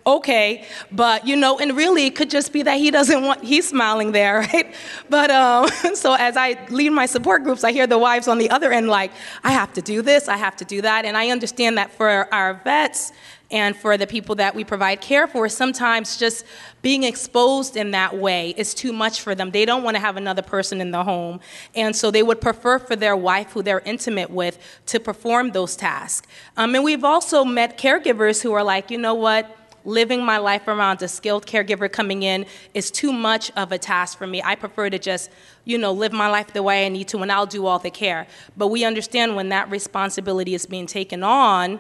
Okay 0.08 0.66
but 0.92 1.28
you 1.28 1.36
know 1.36 1.60
and 1.60 1.76
really 1.76 2.06
it 2.06 2.16
could 2.16 2.30
just 2.30 2.54
be 2.54 2.62
that 2.64 2.78
he 2.78 2.90
doesn't 2.90 3.24
want 3.24 3.44
he's 3.44 3.68
smiling 3.68 4.12
there 4.12 4.40
right 4.54 4.74
but 5.10 5.30
um, 5.30 5.68
so 5.94 6.14
as 6.14 6.38
i 6.38 6.58
lead 6.70 6.90
my 6.90 7.06
support 7.06 7.44
groups 7.44 7.64
i 7.64 7.72
hear 7.72 7.86
the 7.86 7.98
wives 7.98 8.28
on 8.28 8.38
the 8.38 8.50
other 8.50 8.72
end 8.72 8.88
like 8.88 9.12
i 9.44 9.52
have 9.52 9.74
to 9.74 9.82
do 9.82 10.02
this 10.02 10.28
i 10.28 10.38
have 10.38 10.56
to 10.56 10.66
do 10.66 10.82
that 10.82 11.06
and 11.06 11.18
i 11.18 11.30
understand 11.30 11.78
that 11.78 11.92
for 11.92 12.34
our 12.34 12.56
vets 12.64 13.12
and 13.52 13.76
for 13.76 13.98
the 13.98 14.06
people 14.06 14.36
that 14.36 14.54
we 14.54 14.64
provide 14.64 15.02
care 15.02 15.28
for, 15.28 15.50
sometimes 15.50 16.18
just 16.18 16.46
being 16.82 17.04
exposed 17.04 17.76
in 17.76 17.92
that 17.92 18.16
way 18.16 18.54
is 18.58 18.74
too 18.74 18.94
much 18.94 19.22
for 19.22 19.34
them. 19.34 19.52
They 19.52 19.66
don't 19.66 19.84
want 19.84 19.96
to 19.96 20.02
have 20.02 20.18
another 20.18 20.44
person 20.44 20.80
in 20.82 20.92
the 20.92 21.04
home. 21.04 21.40
And 21.74 21.96
so 21.96 22.12
they 22.12 22.22
would 22.22 22.42
prefer 22.42 22.78
for 22.78 22.96
their 22.96 23.18
wife, 23.18 23.52
who 23.52 23.64
they're 23.64 23.82
intimate 23.86 24.30
with, 24.30 24.60
to 24.88 25.00
perform 25.00 25.52
those 25.52 25.76
tasks. 25.76 26.28
Um, 26.58 26.76
and 26.76 26.84
we've 26.84 27.04
also 27.04 27.44
met 27.44 27.78
caregivers 27.78 28.42
who 28.44 28.54
are 28.54 28.64
like, 28.64 28.92
you 28.92 29.00
know 29.00 29.16
what? 29.16 29.56
Living 29.86 30.24
my 30.24 30.38
life 30.38 30.68
around 30.68 31.02
a 31.02 31.08
skilled 31.08 31.46
caregiver 31.46 31.92
coming 31.92 32.24
in 32.24 32.46
is 32.74 32.92
too 32.92 33.14
much 33.14 33.52
of 33.52 33.72
a 33.72 33.78
task 33.78 34.18
for 34.18 34.28
me. 34.28 34.42
I 34.44 34.56
prefer 34.56 34.90
to 34.90 35.00
just, 35.00 35.32
you 35.66 35.78
know, 35.78 35.92
live 35.92 36.12
my 36.12 36.30
life 36.30 36.54
the 36.54 36.64
way 36.64 36.86
I 36.86 36.90
need 36.90 37.08
to, 37.10 37.20
and 37.20 37.32
I'll 37.32 37.46
do 37.46 37.66
all 37.66 37.80
the 37.80 37.92
care. 37.92 38.28
But 38.58 38.68
we 38.68 38.84
understand 38.84 39.36
when 39.36 39.50
that 39.50 39.70
responsibility 39.70 40.54
is 40.54 40.66
being 40.66 40.88
taken 40.88 41.24
on, 41.24 41.80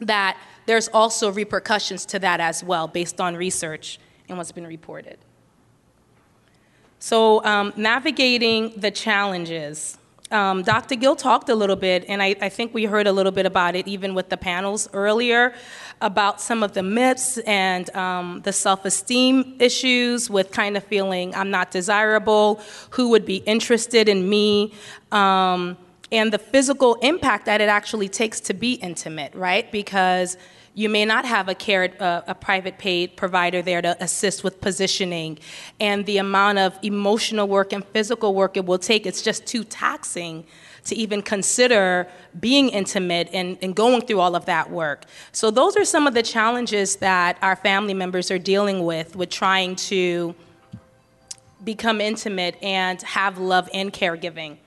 that 0.00 0.36
there's 0.66 0.88
also 0.88 1.30
repercussions 1.30 2.04
to 2.06 2.18
that 2.18 2.40
as 2.40 2.62
well, 2.62 2.88
based 2.88 3.20
on 3.20 3.36
research 3.36 3.98
and 4.28 4.36
what's 4.36 4.52
been 4.52 4.66
reported. 4.66 5.18
So, 6.98 7.44
um, 7.44 7.72
navigating 7.76 8.72
the 8.76 8.90
challenges. 8.90 9.98
Um, 10.30 10.62
Dr. 10.62 10.96
Gill 10.96 11.14
talked 11.14 11.48
a 11.48 11.54
little 11.54 11.76
bit, 11.76 12.04
and 12.08 12.20
I, 12.20 12.34
I, 12.40 12.48
think 12.48 12.74
we 12.74 12.84
heard 12.84 13.06
a 13.06 13.12
little 13.12 13.30
bit 13.30 13.46
about 13.46 13.76
it 13.76 13.86
even 13.86 14.12
with 14.12 14.28
the 14.28 14.36
panels 14.36 14.88
earlier 14.92 15.54
about 16.00 16.40
some 16.40 16.64
of 16.64 16.72
the 16.72 16.82
myths 16.82 17.38
and 17.38 17.88
um, 17.94 18.40
the 18.42 18.52
self 18.52 18.84
esteem 18.84 19.54
issues 19.60 20.28
with 20.28 20.50
kind 20.50 20.76
of 20.76 20.82
feeling 20.82 21.32
I'm 21.32 21.52
not 21.52 21.70
desirable, 21.70 22.60
who 22.90 23.10
would 23.10 23.24
be 23.24 23.36
interested 23.36 24.08
in 24.08 24.28
me. 24.28 24.74
Um, 25.12 25.76
and 26.12 26.32
the 26.32 26.38
physical 26.38 26.94
impact 26.96 27.46
that 27.46 27.60
it 27.60 27.68
actually 27.68 28.08
takes 28.08 28.40
to 28.40 28.54
be 28.54 28.74
intimate, 28.74 29.34
right? 29.34 29.70
Because 29.72 30.36
you 30.76 30.90
may 30.90 31.06
not 31.06 31.24
have 31.24 31.48
a 31.48 31.54
care 31.54 31.90
uh, 32.00 32.20
a 32.28 32.34
private 32.34 32.76
paid 32.78 33.16
provider 33.16 33.62
there 33.62 33.80
to 33.80 33.96
assist 34.02 34.44
with 34.44 34.60
positioning 34.60 35.38
and 35.80 36.04
the 36.04 36.18
amount 36.18 36.58
of 36.58 36.78
emotional 36.82 37.48
work 37.48 37.72
and 37.72 37.84
physical 37.86 38.34
work 38.34 38.56
it 38.56 38.66
will 38.66 38.78
take 38.78 39.06
it's 39.06 39.22
just 39.22 39.46
too 39.46 39.64
taxing 39.64 40.44
to 40.84 40.94
even 40.94 41.20
consider 41.22 42.06
being 42.38 42.68
intimate 42.68 43.28
and, 43.32 43.58
and 43.62 43.74
going 43.74 44.02
through 44.02 44.20
all 44.20 44.36
of 44.36 44.44
that 44.44 44.70
work 44.70 45.06
so 45.32 45.50
those 45.50 45.76
are 45.76 45.84
some 45.84 46.06
of 46.06 46.12
the 46.12 46.22
challenges 46.22 46.96
that 46.96 47.38
our 47.40 47.56
family 47.56 47.94
members 47.94 48.30
are 48.30 48.38
dealing 48.38 48.84
with 48.84 49.16
with 49.16 49.30
trying 49.30 49.74
to 49.74 50.34
become 51.64 52.02
intimate 52.02 52.54
and 52.62 53.00
have 53.00 53.38
love 53.38 53.68
and 53.72 53.94
caregiving 53.94 54.58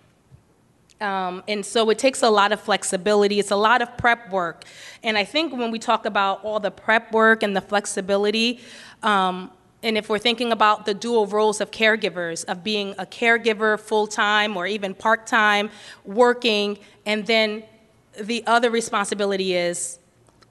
um, 1.01 1.43
and 1.47 1.65
so 1.65 1.89
it 1.89 1.97
takes 1.97 2.23
a 2.23 2.29
lot 2.29 2.51
of 2.51 2.59
flexibility. 2.59 3.39
It's 3.39 3.51
a 3.51 3.55
lot 3.55 3.81
of 3.81 3.97
prep 3.97 4.31
work. 4.31 4.65
And 5.03 5.17
I 5.17 5.23
think 5.23 5.53
when 5.53 5.71
we 5.71 5.79
talk 5.79 6.05
about 6.05 6.43
all 6.43 6.59
the 6.59 6.71
prep 6.71 7.11
work 7.13 7.41
and 7.41 7.55
the 7.55 7.61
flexibility, 7.61 8.59
um, 9.01 9.51
and 9.81 9.97
if 9.97 10.09
we're 10.09 10.19
thinking 10.19 10.51
about 10.51 10.85
the 10.85 10.93
dual 10.93 11.25
roles 11.25 11.61
of 11.61 11.71
caregivers, 11.71 12.43
of 12.45 12.63
being 12.63 12.95
a 12.97 13.05
caregiver 13.05 13.79
full 13.79 14.07
time 14.07 14.57
or 14.57 14.67
even 14.67 14.93
part 14.93 15.25
time, 15.25 15.69
working, 16.03 16.79
and 17.05 17.25
then 17.25 17.63
the 18.19 18.43
other 18.45 18.69
responsibility 18.69 19.55
is 19.55 19.98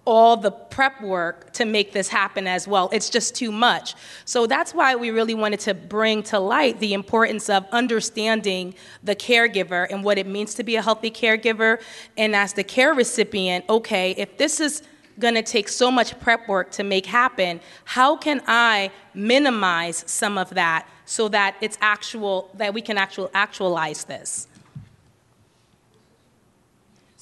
all 0.09 0.39
the 0.39 0.51
prep 0.51 1.03
work 1.03 1.53
to 1.53 1.67
make 1.67 1.93
this 1.93 2.09
happen 2.09 2.47
as 2.47 2.67
well. 2.67 2.89
It's 2.95 3.11
just 3.11 3.35
too 3.35 3.53
much. 3.53 3.95
So 4.25 4.47
that's 4.47 4.73
why 4.73 4.97
we 4.97 5.11
really 5.11 5.35
wanted 5.35 5.61
to 5.61 5.75
bring 5.75 6.23
to 6.25 6.39
light 6.39 6.81
the 6.81 6.95
importance 6.95 7.51
of 7.51 7.67
understanding 7.73 8.75
the 9.05 9.15
caregiver 9.15 9.87
and 9.91 10.03
what 10.03 10.17
it 10.17 10.27
means 10.27 10.55
to 10.55 10.63
be 10.65 10.77
a 10.77 10.83
healthy 10.83 11.11
caregiver. 11.11 11.83
And 12.17 12.35
as 12.35 12.55
the 12.55 12.65
care 12.65 12.95
recipient, 12.95 13.67
okay, 13.69 14.13
if 14.13 14.39
this 14.39 14.61
is 14.61 14.83
going 15.19 15.35
to 15.35 15.43
take 15.43 15.69
so 15.69 15.91
much 15.91 16.19
prep 16.21 16.49
work 16.49 16.71
to 16.71 16.85
make 16.85 17.05
happen, 17.05 17.61
how 17.85 18.17
can 18.17 18.41
I 18.47 18.91
minimize 19.13 20.05
some 20.07 20.39
of 20.39 20.49
that 20.51 20.89
so 21.05 21.29
that 21.29 21.55
it's 21.61 21.77
actual 21.83 22.51
that 22.55 22.73
we 22.73 22.81
can 22.81 22.97
actual 22.97 23.31
actualize 23.35 24.05
this? 24.05 24.49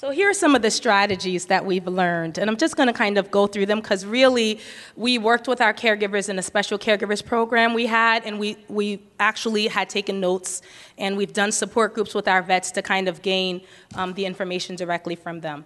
So 0.07 0.13
here 0.13 0.31
are 0.31 0.35
some 0.35 0.55
of 0.55 0.63
the 0.63 0.71
strategies 0.71 1.47
that 1.47 1.67
we've 1.67 1.89
learned, 1.89 2.39
and 2.39 2.49
I'm 2.49 2.57
just 2.57 2.77
going 2.77 2.87
to 2.87 2.93
kind 2.93 3.19
of 3.19 3.29
go 3.33 3.49
through 3.49 3.67
them 3.67 3.81
because 3.81 4.07
really 4.07 4.61
we 4.95 5.19
worked 5.19 5.49
with 5.49 5.61
our 5.61 5.75
caregivers 5.75 6.29
in 6.29 6.39
a 6.39 6.43
special 6.43 6.79
caregivers 6.79 7.27
program 7.27 7.75
we 7.75 7.87
had, 7.87 8.25
and 8.25 8.39
we, 8.39 8.57
we 8.69 9.03
actually 9.19 9.67
had 9.67 9.89
taken 9.89 10.21
notes, 10.21 10.63
and 10.97 11.17
we've 11.17 11.33
done 11.33 11.51
support 11.51 11.93
groups 11.93 12.15
with 12.15 12.29
our 12.29 12.41
vets 12.41 12.71
to 12.71 12.83
kind 12.83 13.09
of 13.09 13.21
gain 13.21 13.63
um, 13.97 14.15
the 14.15 14.25
information 14.25 14.77
directly 14.77 15.17
from 15.17 15.41
them. 15.41 15.65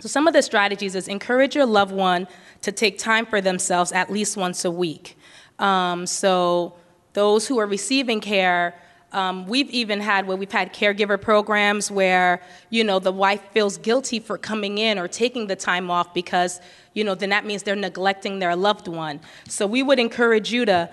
So 0.00 0.08
some 0.08 0.26
of 0.26 0.32
the 0.32 0.42
strategies 0.42 0.96
is 0.96 1.06
encourage 1.06 1.54
your 1.54 1.66
loved 1.66 1.92
one 1.92 2.26
to 2.62 2.72
take 2.72 2.98
time 2.98 3.24
for 3.24 3.40
themselves 3.40 3.92
at 3.92 4.10
least 4.10 4.36
once 4.36 4.64
a 4.64 4.72
week. 4.72 5.16
Um, 5.60 6.04
so 6.08 6.74
those 7.12 7.46
who 7.46 7.60
are 7.60 7.66
receiving 7.68 8.20
care, 8.20 8.74
um, 9.12 9.46
we've 9.46 9.70
even 9.70 10.00
had 10.00 10.26
where 10.26 10.36
we've 10.36 10.50
had 10.50 10.72
caregiver 10.72 11.20
programs 11.20 11.90
where 11.90 12.42
you 12.70 12.82
know 12.82 12.98
the 12.98 13.12
wife 13.12 13.42
feels 13.52 13.76
guilty 13.76 14.18
for 14.18 14.38
coming 14.38 14.78
in 14.78 14.98
or 14.98 15.06
taking 15.06 15.46
the 15.46 15.56
time 15.56 15.90
off 15.90 16.12
because 16.14 16.60
you 16.94 17.04
know 17.04 17.14
then 17.14 17.30
that 17.30 17.44
means 17.44 17.62
they're 17.62 17.76
neglecting 17.76 18.38
their 18.38 18.56
loved 18.56 18.88
one. 18.88 19.20
So 19.48 19.66
we 19.66 19.82
would 19.82 19.98
encourage 19.98 20.52
you 20.52 20.64
to 20.64 20.90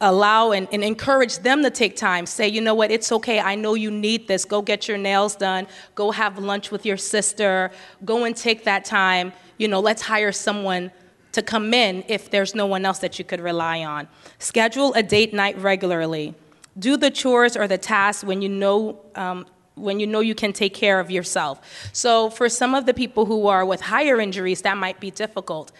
allow 0.00 0.52
and, 0.52 0.68
and, 0.70 0.84
encourage 0.84 1.38
them 1.40 1.60
to 1.64 1.70
take 1.70 1.96
time. 1.96 2.24
Say, 2.24 2.46
you 2.46 2.60
know 2.60 2.74
what, 2.74 2.92
it's 2.92 3.10
okay. 3.10 3.40
I 3.40 3.56
know 3.56 3.74
you 3.74 3.90
need 3.90 4.28
this. 4.28 4.44
Go 4.44 4.62
get 4.62 4.86
your 4.86 4.96
nails 4.96 5.34
done. 5.34 5.66
Go 5.96 6.12
have 6.12 6.38
lunch 6.38 6.70
with 6.70 6.86
your 6.86 6.96
sister. 6.96 7.72
Go 8.04 8.22
and 8.22 8.36
take 8.36 8.62
that 8.62 8.84
time. 8.84 9.32
You 9.56 9.66
know, 9.66 9.80
let's 9.80 10.02
hire 10.02 10.30
someone 10.30 10.92
to 11.32 11.42
come 11.42 11.74
in 11.74 12.04
if 12.06 12.30
there's 12.30 12.54
no 12.54 12.66
one 12.66 12.84
else 12.84 13.00
that 13.00 13.18
you 13.18 13.24
could 13.24 13.40
rely 13.40 13.82
on. 13.82 14.06
Schedule 14.38 14.92
a 14.94 15.02
date 15.02 15.34
night 15.34 15.58
regularly 15.58 16.36
do 16.78 16.96
the 16.96 17.10
chores 17.10 17.56
or 17.56 17.66
the 17.66 17.78
tasks 17.78 18.24
when 18.24 18.42
you 18.42 18.48
know 18.48 19.00
um, 19.14 19.46
when 19.74 20.00
you 20.00 20.06
know 20.06 20.20
you 20.20 20.34
can 20.34 20.52
take 20.52 20.74
care 20.74 20.98
of 21.00 21.10
yourself. 21.10 21.60
So 21.92 22.30
for 22.30 22.48
some 22.48 22.74
of 22.74 22.86
the 22.86 22.94
people 22.94 23.26
who 23.26 23.46
are 23.46 23.64
with 23.64 23.80
higher 23.80 24.20
injuries, 24.20 24.62
that 24.62 24.76
might 24.76 25.00
be 25.00 25.10
difficult. 25.10 25.72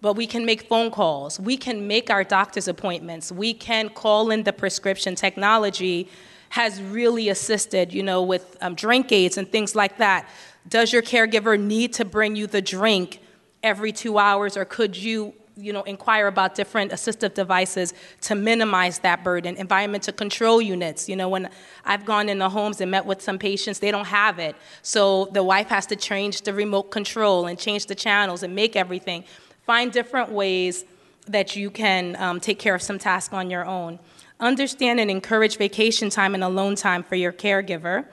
But 0.00 0.14
we 0.14 0.26
can 0.26 0.44
make 0.44 0.62
phone 0.62 0.90
calls. 0.90 1.40
We 1.40 1.56
can 1.56 1.86
make 1.86 2.10
our 2.10 2.24
doctor's 2.24 2.68
appointments. 2.68 3.32
We 3.32 3.54
can 3.54 3.88
call 3.88 4.30
in 4.30 4.44
the 4.44 4.52
prescription. 4.52 5.14
Technology 5.14 6.08
has 6.50 6.80
really 6.80 7.28
assisted, 7.28 7.92
you 7.92 8.02
know, 8.02 8.22
with 8.22 8.56
um, 8.60 8.74
drink 8.74 9.12
aids 9.12 9.36
and 9.36 9.50
things 9.50 9.74
like 9.74 9.98
that. 9.98 10.28
Does 10.68 10.92
your 10.92 11.02
caregiver 11.02 11.60
need 11.60 11.92
to 11.94 12.04
bring 12.04 12.36
you 12.36 12.46
the 12.46 12.62
drink 12.62 13.20
every 13.62 13.92
two 13.92 14.18
hours, 14.18 14.56
or 14.56 14.64
could 14.64 14.96
you 14.96 15.34
you 15.58 15.72
know, 15.72 15.82
inquire 15.82 16.28
about 16.28 16.54
different 16.54 16.92
assistive 16.92 17.34
devices 17.34 17.92
to 18.20 18.36
minimize 18.36 19.00
that 19.00 19.24
burden. 19.24 19.56
Environmental 19.56 20.12
control 20.12 20.62
units. 20.62 21.08
You 21.08 21.16
know, 21.16 21.28
when 21.28 21.50
I've 21.84 22.04
gone 22.04 22.28
in 22.28 22.38
the 22.38 22.48
homes 22.48 22.80
and 22.80 22.90
met 22.90 23.04
with 23.04 23.20
some 23.20 23.38
patients, 23.38 23.80
they 23.80 23.90
don't 23.90 24.06
have 24.06 24.38
it. 24.38 24.54
So 24.82 25.26
the 25.32 25.42
wife 25.42 25.68
has 25.68 25.84
to 25.86 25.96
change 25.96 26.42
the 26.42 26.54
remote 26.54 26.92
control 26.92 27.46
and 27.46 27.58
change 27.58 27.86
the 27.86 27.96
channels 27.96 28.44
and 28.44 28.54
make 28.54 28.76
everything. 28.76 29.24
Find 29.66 29.90
different 29.90 30.30
ways 30.30 30.84
that 31.26 31.56
you 31.56 31.70
can 31.70 32.14
um, 32.16 32.38
take 32.38 32.60
care 32.60 32.76
of 32.76 32.82
some 32.82 32.98
tasks 32.98 33.34
on 33.34 33.50
your 33.50 33.64
own. 33.64 33.98
Understand 34.38 35.00
and 35.00 35.10
encourage 35.10 35.56
vacation 35.56 36.08
time 36.08 36.34
and 36.34 36.44
alone 36.44 36.76
time 36.76 37.02
for 37.02 37.16
your 37.16 37.32
caregiver. 37.32 38.06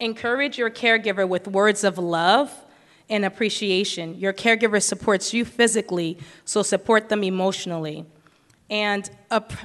Encourage 0.00 0.56
your 0.56 0.70
caregiver 0.70 1.28
with 1.28 1.46
words 1.46 1.84
of 1.84 1.98
love 1.98 2.50
and 3.10 3.24
appreciation. 3.24 4.18
Your 4.18 4.32
caregiver 4.32 4.82
supports 4.82 5.34
you 5.34 5.44
physically, 5.44 6.16
so 6.44 6.62
support 6.62 7.08
them 7.08 7.22
emotionally. 7.24 8.06
And 8.70 9.10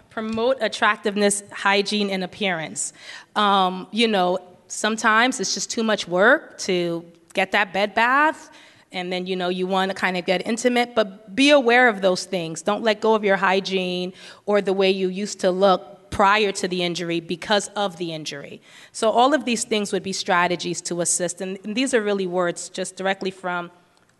promote 0.09 0.57
attractiveness, 0.61 1.43
hygiene, 1.51 2.09
and 2.09 2.23
appearance. 2.23 2.91
Um, 3.35 3.87
you 3.91 4.07
know, 4.07 4.39
sometimes 4.67 5.39
it's 5.39 5.53
just 5.53 5.69
too 5.69 5.83
much 5.83 6.07
work 6.07 6.57
to 6.59 7.05
get 7.33 7.51
that 7.51 7.71
bed 7.71 7.93
bath 7.93 8.49
and 8.91 9.11
then 9.11 9.27
you 9.27 9.35
know 9.35 9.49
you 9.49 9.67
want 9.67 9.91
to 9.91 9.95
kind 9.95 10.17
of 10.17 10.25
get 10.25 10.45
intimate 10.47 10.95
but 10.95 11.35
be 11.35 11.49
aware 11.49 11.87
of 11.87 12.01
those 12.01 12.23
things 12.25 12.61
don't 12.61 12.81
let 12.81 13.01
go 13.01 13.13
of 13.13 13.23
your 13.23 13.35
hygiene 13.35 14.13
or 14.45 14.61
the 14.61 14.73
way 14.73 14.89
you 14.89 15.09
used 15.09 15.39
to 15.41 15.51
look 15.51 15.94
prior 16.15 16.49
to 16.49 16.65
the 16.65 16.81
injury 16.81 17.19
because 17.19 17.67
of 17.75 17.97
the 17.97 18.13
injury. 18.13 18.61
So, 18.93 19.09
all 19.09 19.33
of 19.33 19.43
these 19.43 19.65
things 19.65 19.91
would 19.91 20.01
be 20.01 20.13
strategies 20.13 20.79
to 20.83 21.01
assist, 21.01 21.41
and, 21.41 21.59
these 21.65 21.93
are 21.93 22.01
really 22.01 22.25
words 22.25 22.69
just 22.69 22.95
directly 22.95 23.31
from 23.31 23.69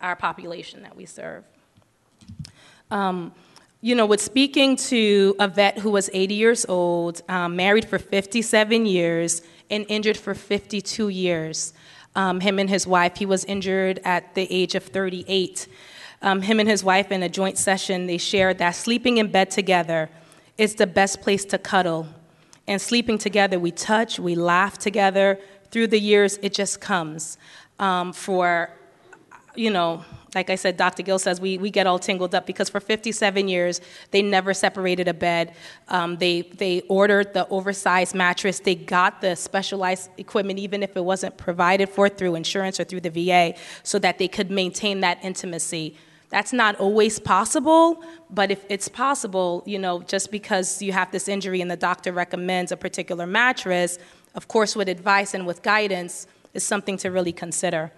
our 0.02 0.18
population 0.18 0.84
that 0.84 0.98
we 0.98 1.06
serve. 1.06 1.46
Um, 2.92 3.32
you 3.80 3.96
know, 3.96 4.06
with 4.06 4.20
speaking 4.20 4.76
to 4.92 5.38
a 5.40 5.48
vet 5.48 5.78
who 5.78 5.90
was 5.90 6.10
80 6.12 6.36
years 6.36 6.66
old, 6.68 7.22
um, 7.30 7.56
married 7.56 7.86
for 7.86 7.98
57 7.98 8.86
years, 8.86 9.42
and 9.70 9.86
injured 9.88 10.18
for 10.18 10.34
52 10.36 11.08
years, 11.08 11.74
um, 12.14 12.42
him 12.42 12.60
and 12.60 12.70
his 12.70 12.86
wife, 12.86 13.16
he 13.16 13.26
was 13.26 13.46
injured 13.46 14.02
at 14.04 14.36
the 14.36 14.52
age 14.52 14.76
of 14.76 14.84
38. 14.84 15.70
Um, 16.22 16.42
him 16.42 16.60
and 16.60 16.68
his 16.68 16.84
wife, 16.84 17.10
in 17.10 17.24
a 17.24 17.30
joint 17.30 17.58
session, 17.58 18.06
they 18.06 18.18
shared 18.18 18.58
that 18.58 18.72
sleeping 18.72 19.16
in 19.16 19.32
bed 19.32 19.50
together 19.50 20.10
it's 20.58 20.76
the 20.76 20.88
best 20.88 21.22
place 21.22 21.46
to 21.46 21.58
cuddle. 21.58 22.08
And 22.68 22.82
sleeping 22.82 23.18
together, 23.18 23.60
we 23.60 23.72
touch, 23.72 24.20
we 24.20 24.36
laugh 24.36 24.78
together. 24.78 25.40
Through 25.72 25.88
the 25.88 26.00
years, 26.00 26.40
it 26.42 26.54
just 26.54 26.82
comes. 26.82 27.38
Um, 27.80 28.14
for, 28.14 28.70
you 29.56 29.70
know, 29.70 30.04
like 30.34 30.50
I 30.50 30.56
said, 30.56 30.76
Dr. 30.76 31.04
Gill 31.04 31.20
says 31.20 31.40
we, 31.40 31.58
we 31.58 31.72
get 31.72 31.88
all 31.88 32.00
tingled 32.00 32.36
up 32.36 32.46
because 32.46 32.70
for 32.70 32.80
57 32.82 33.48
years, 33.48 33.80
they 34.12 34.22
never 34.22 34.54
separated 34.54 35.08
a 35.08 35.14
bed. 35.14 35.54
Um, 35.88 36.18
they, 36.18 36.42
they 36.42 36.82
ordered 36.90 37.34
the 37.34 37.48
oversized 37.48 38.14
mattress. 38.14 38.60
They 38.60 38.76
got 38.76 39.22
the 39.22 39.36
specialized 39.36 40.10
equipment, 40.18 40.60
even 40.60 40.84
if 40.84 40.98
it 40.98 41.04
wasn't 41.04 41.38
provided 41.38 41.90
for 41.90 42.10
through 42.10 42.36
insurance 42.36 42.80
or 42.80 42.84
through 42.84 43.02
the 43.02 43.10
VA, 43.10 43.56
so 43.84 43.98
that 44.00 44.18
they 44.18 44.28
could 44.28 44.52
maintain 44.52 45.00
that 45.02 45.24
intimacy 45.24 45.96
that's 46.30 46.54
not 46.54 46.76
always 46.78 47.20
possible, 47.20 48.04
but 48.30 48.52
if 48.52 48.66
it's 48.70 48.88
possible, 48.88 49.64
you 49.66 49.80
know, 49.80 50.02
just 50.02 50.32
because 50.32 50.82
you 50.82 50.92
have 50.92 51.12
this 51.12 51.28
injury 51.28 51.62
and 51.62 51.70
the 51.70 51.78
doctor 51.78 52.12
recommends 52.12 52.72
a 52.72 52.78
particular 52.78 53.28
mattress, 53.28 53.98
of 54.34 54.48
course, 54.48 54.76
with 54.76 54.90
advice 54.90 55.34
and 55.34 55.46
with 55.46 55.62
guidance, 55.62 56.28
is 56.54 56.64
something 56.64 56.98
to 56.98 57.12
really 57.12 57.32
consider. 57.32 57.92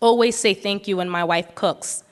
Always 0.00 0.36
say 0.36 0.54
thank 0.54 0.86
you 0.86 0.96
when 0.98 1.08
my 1.08 1.24
wife 1.24 1.54
cooks. 1.54 2.04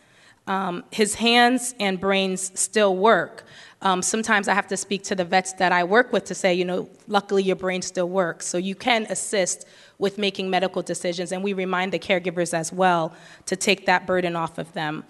Um, 0.47 0.85
his 0.91 1.15
hands 1.15 1.75
and 1.79 2.01
brains 2.01 2.59
still 2.59 2.97
work. 2.97 3.45
Um, 3.83 4.03
sometimes 4.03 4.49
I 4.49 4.55
have 4.55 4.67
to 4.69 4.77
speak 4.77 5.05
to 5.05 5.15
the 5.15 5.25
vets 5.25 5.53
that 5.55 5.73
I 5.73 5.85
work 5.85 6.13
with 6.13 6.25
to 6.25 6.35
say, 6.35 6.55
you 6.55 6.65
know, 6.65 6.89
luckily 7.07 7.43
your 7.43 7.55
brain 7.55 7.83
still 7.83 8.09
works. 8.09 8.47
So 8.47 8.59
you 8.59 8.75
can 8.75 9.05
assist 9.11 9.67
with 9.99 10.17
making 10.17 10.49
medical 10.49 10.83
decisions, 10.83 11.33
and 11.33 11.45
we 11.45 11.53
remind 11.53 11.93
the 11.93 11.99
caregivers 11.99 12.55
as 12.55 12.73
well 12.73 13.15
to 13.47 13.57
take 13.57 13.87
that 13.87 14.07
burden 14.07 14.35
off 14.35 14.59
of 14.59 14.73
them 14.73 15.05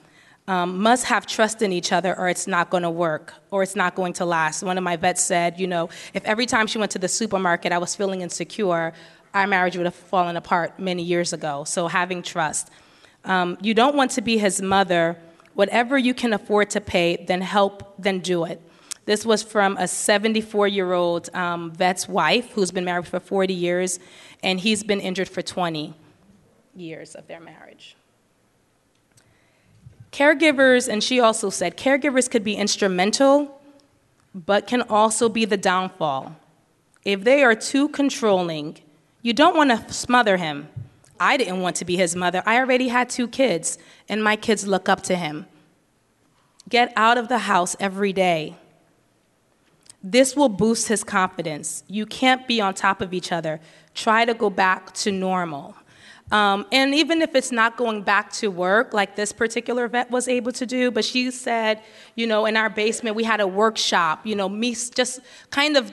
um, 0.48 0.80
must 0.80 1.04
have 1.04 1.26
trust 1.26 1.60
in 1.60 1.72
each 1.72 1.92
other 1.92 2.18
or 2.18 2.28
it's 2.28 2.46
not 2.46 2.70
going 2.70 2.82
to 2.82 2.90
work 2.90 3.34
or 3.50 3.62
it's 3.62 3.76
not 3.76 3.94
going 3.94 4.14
to 4.14 4.24
last. 4.24 4.62
One 4.62 4.78
of 4.78 4.82
my 4.82 4.96
vets 4.96 5.22
said, 5.22 5.60
you 5.60 5.66
know, 5.66 5.90
if 6.14 6.24
every 6.24 6.46
time 6.46 6.66
she 6.66 6.78
went 6.78 6.90
to 6.92 6.98
the 6.98 7.06
supermarket 7.06 7.70
I 7.70 7.78
was 7.78 7.94
feeling 7.94 8.22
insecure, 8.22 8.94
our 9.34 9.46
marriage 9.46 9.76
would 9.76 9.84
have 9.84 9.94
fallen 9.94 10.36
apart 10.36 10.80
many 10.80 11.02
years 11.02 11.34
ago. 11.34 11.64
So 11.64 11.86
having 11.86 12.22
trust. 12.22 12.70
Um, 13.26 13.58
you 13.60 13.74
don't 13.74 13.94
want 13.94 14.10
to 14.12 14.22
be 14.22 14.38
his 14.38 14.62
mother. 14.62 15.18
Whatever 15.52 15.98
you 15.98 16.14
can 16.14 16.32
afford 16.32 16.70
to 16.70 16.80
pay, 16.80 17.24
then 17.28 17.42
help, 17.42 17.94
then 17.98 18.20
do 18.20 18.44
it. 18.44 18.62
This 19.04 19.26
was 19.26 19.42
from 19.42 19.76
a 19.76 19.86
74 19.86 20.68
year 20.68 20.92
old 20.92 21.34
um, 21.34 21.72
vet's 21.72 22.08
wife 22.08 22.50
who's 22.52 22.70
been 22.70 22.84
married 22.84 23.06
for 23.06 23.20
40 23.20 23.52
years, 23.52 23.98
and 24.42 24.60
he's 24.60 24.82
been 24.82 25.00
injured 25.00 25.28
for 25.28 25.42
20 25.42 25.94
years 26.74 27.14
of 27.14 27.26
their 27.26 27.40
marriage. 27.40 27.96
Caregivers, 30.12 30.88
and 30.88 31.02
she 31.02 31.20
also 31.20 31.50
said, 31.50 31.76
caregivers 31.76 32.30
could 32.30 32.44
be 32.44 32.54
instrumental, 32.54 33.60
but 34.34 34.66
can 34.66 34.82
also 34.82 35.28
be 35.28 35.44
the 35.44 35.56
downfall. 35.56 36.36
If 37.04 37.24
they 37.24 37.42
are 37.42 37.54
too 37.54 37.88
controlling, 37.88 38.78
you 39.22 39.32
don't 39.32 39.56
want 39.56 39.70
to 39.70 39.92
smother 39.92 40.36
him. 40.36 40.68
I 41.20 41.36
didn't 41.36 41.60
want 41.60 41.76
to 41.76 41.84
be 41.84 41.96
his 41.96 42.14
mother. 42.14 42.42
I 42.46 42.58
already 42.58 42.88
had 42.88 43.10
two 43.10 43.28
kids, 43.28 43.78
and 44.08 44.22
my 44.22 44.36
kids 44.36 44.66
look 44.66 44.88
up 44.88 45.02
to 45.04 45.16
him. 45.16 45.46
Get 46.68 46.92
out 46.96 47.18
of 47.18 47.28
the 47.28 47.38
house 47.38 47.76
every 47.80 48.12
day. 48.12 48.56
This 50.02 50.36
will 50.36 50.48
boost 50.48 50.88
his 50.88 51.02
confidence. 51.02 51.82
You 51.88 52.06
can't 52.06 52.46
be 52.46 52.60
on 52.60 52.74
top 52.74 53.00
of 53.00 53.12
each 53.12 53.32
other. 53.32 53.60
Try 53.94 54.24
to 54.24 54.34
go 54.34 54.48
back 54.48 54.92
to 54.94 55.10
normal. 55.10 55.74
Um, 56.30 56.66
and 56.72 56.94
even 56.94 57.22
if 57.22 57.34
it's 57.34 57.50
not 57.50 57.76
going 57.76 58.02
back 58.02 58.32
to 58.34 58.48
work, 58.48 58.92
like 58.92 59.16
this 59.16 59.32
particular 59.32 59.88
vet 59.88 60.10
was 60.10 60.28
able 60.28 60.52
to 60.52 60.66
do, 60.66 60.90
but 60.90 61.04
she 61.04 61.30
said, 61.30 61.82
you 62.16 62.26
know, 62.26 62.44
in 62.44 62.56
our 62.56 62.68
basement 62.68 63.16
we 63.16 63.24
had 63.24 63.40
a 63.40 63.46
workshop, 63.46 64.26
you 64.26 64.36
know, 64.36 64.48
me 64.48 64.74
just 64.74 65.20
kind 65.50 65.76
of 65.76 65.92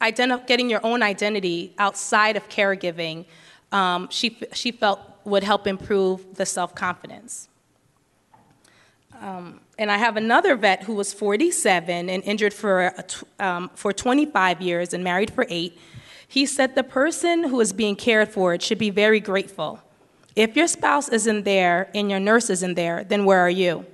identi- 0.00 0.44
getting 0.46 0.68
your 0.68 0.80
own 0.84 1.02
identity 1.02 1.72
outside 1.78 2.36
of 2.36 2.48
caregiving, 2.48 3.26
um, 3.70 4.08
she, 4.10 4.36
she 4.52 4.72
felt 4.72 5.00
would 5.24 5.42
help 5.42 5.66
improve 5.66 6.36
the 6.36 6.46
self 6.46 6.74
confidence. 6.74 7.48
Um, 9.20 9.60
and 9.78 9.90
I 9.90 9.98
have 9.98 10.16
another 10.16 10.56
vet 10.56 10.84
who 10.84 10.94
was 10.94 11.12
47 11.12 12.08
and 12.08 12.22
injured 12.22 12.52
for, 12.52 12.94
um, 13.38 13.70
for 13.74 13.92
25 13.92 14.60
years 14.60 14.94
and 14.94 15.02
married 15.02 15.30
for 15.32 15.46
eight. 15.48 15.78
He 16.28 16.46
said 16.46 16.74
the 16.74 16.84
person 16.84 17.44
who 17.44 17.60
is 17.60 17.72
being 17.72 17.96
cared 17.96 18.28
for 18.28 18.58
should 18.58 18.78
be 18.78 18.90
very 18.90 19.20
grateful. 19.20 19.80
If 20.34 20.56
your 20.56 20.66
spouse 20.66 21.08
isn't 21.08 21.44
there 21.44 21.88
and 21.94 22.10
your 22.10 22.20
nurse 22.20 22.50
isn't 22.50 22.74
there, 22.74 23.04
then 23.04 23.24
where 23.24 23.40
are 23.40 23.50
you? 23.50 23.86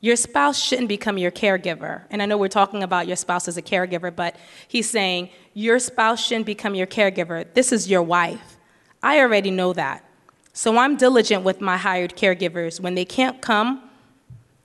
Your 0.00 0.16
spouse 0.16 0.60
shouldn't 0.60 0.88
become 0.88 1.16
your 1.16 1.30
caregiver. 1.30 2.02
And 2.10 2.20
I 2.20 2.26
know 2.26 2.36
we're 2.36 2.48
talking 2.48 2.82
about 2.82 3.06
your 3.06 3.16
spouse 3.16 3.48
as 3.48 3.56
a 3.56 3.62
caregiver, 3.62 4.14
but 4.14 4.36
he's 4.68 4.90
saying 4.90 5.30
your 5.54 5.78
spouse 5.78 6.22
shouldn't 6.26 6.46
become 6.46 6.74
your 6.74 6.86
caregiver. 6.86 7.46
This 7.54 7.72
is 7.72 7.88
your 7.88 8.02
wife. 8.02 8.58
I 9.02 9.20
already 9.20 9.50
know 9.50 9.72
that. 9.72 10.04
So 10.52 10.76
I'm 10.76 10.96
diligent 10.96 11.42
with 11.42 11.60
my 11.60 11.76
hired 11.76 12.16
caregivers. 12.16 12.80
When 12.80 12.94
they 12.94 13.04
can't 13.04 13.40
come 13.40 13.88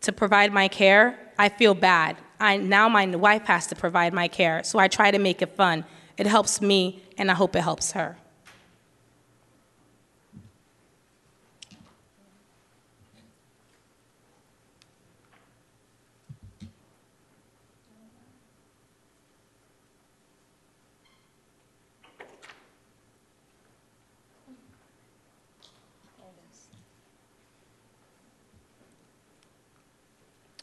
to 0.02 0.12
provide 0.12 0.52
my 0.52 0.68
care, 0.68 1.18
I 1.38 1.50
feel 1.50 1.74
bad. 1.74 2.18
I, 2.40 2.58
now 2.58 2.90
my 2.90 3.06
wife 3.06 3.46
has 3.46 3.68
to 3.68 3.76
provide 3.76 4.14
my 4.14 4.28
care, 4.28 4.64
so 4.64 4.80
I 4.80 4.88
try 4.88 5.12
to 5.12 5.20
make 5.20 5.42
it 5.42 5.56
fun. 5.56 5.86
It 6.20 6.28
helps 6.28 6.62
me, 6.62 7.02
and 7.18 7.32
I 7.32 7.34
hope 7.34 7.56
it 7.56 7.62
helps 7.62 7.94
her. 7.94 8.18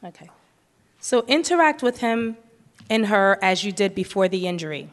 Okay. 0.04 0.28
So 1.00 1.24
interact 1.26 1.82
with 1.82 2.00
him 2.00 2.36
and 2.90 3.06
her 3.06 3.38
as 3.40 3.64
you 3.64 3.72
did 3.72 3.94
before 3.94 4.28
the 4.28 4.46
injury. 4.46 4.90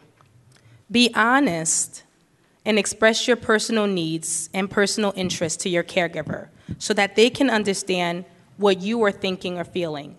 Be 0.94 1.12
honest 1.16 2.04
and 2.66 2.78
express 2.78 3.28
your 3.28 3.36
personal 3.36 3.88
needs 3.88 4.48
and 4.54 4.70
personal 4.70 5.12
interests 5.16 5.64
to 5.64 5.70
your 5.70 5.84
caregiver 5.84 6.50
so 6.78 6.94
that 6.94 7.16
they 7.16 7.32
can 7.32 7.50
understand 7.50 8.26
what 8.58 8.80
you 8.80 9.04
are 9.04 9.12
thinking 9.12 9.58
or 9.58 9.64
feeling. 9.64 10.16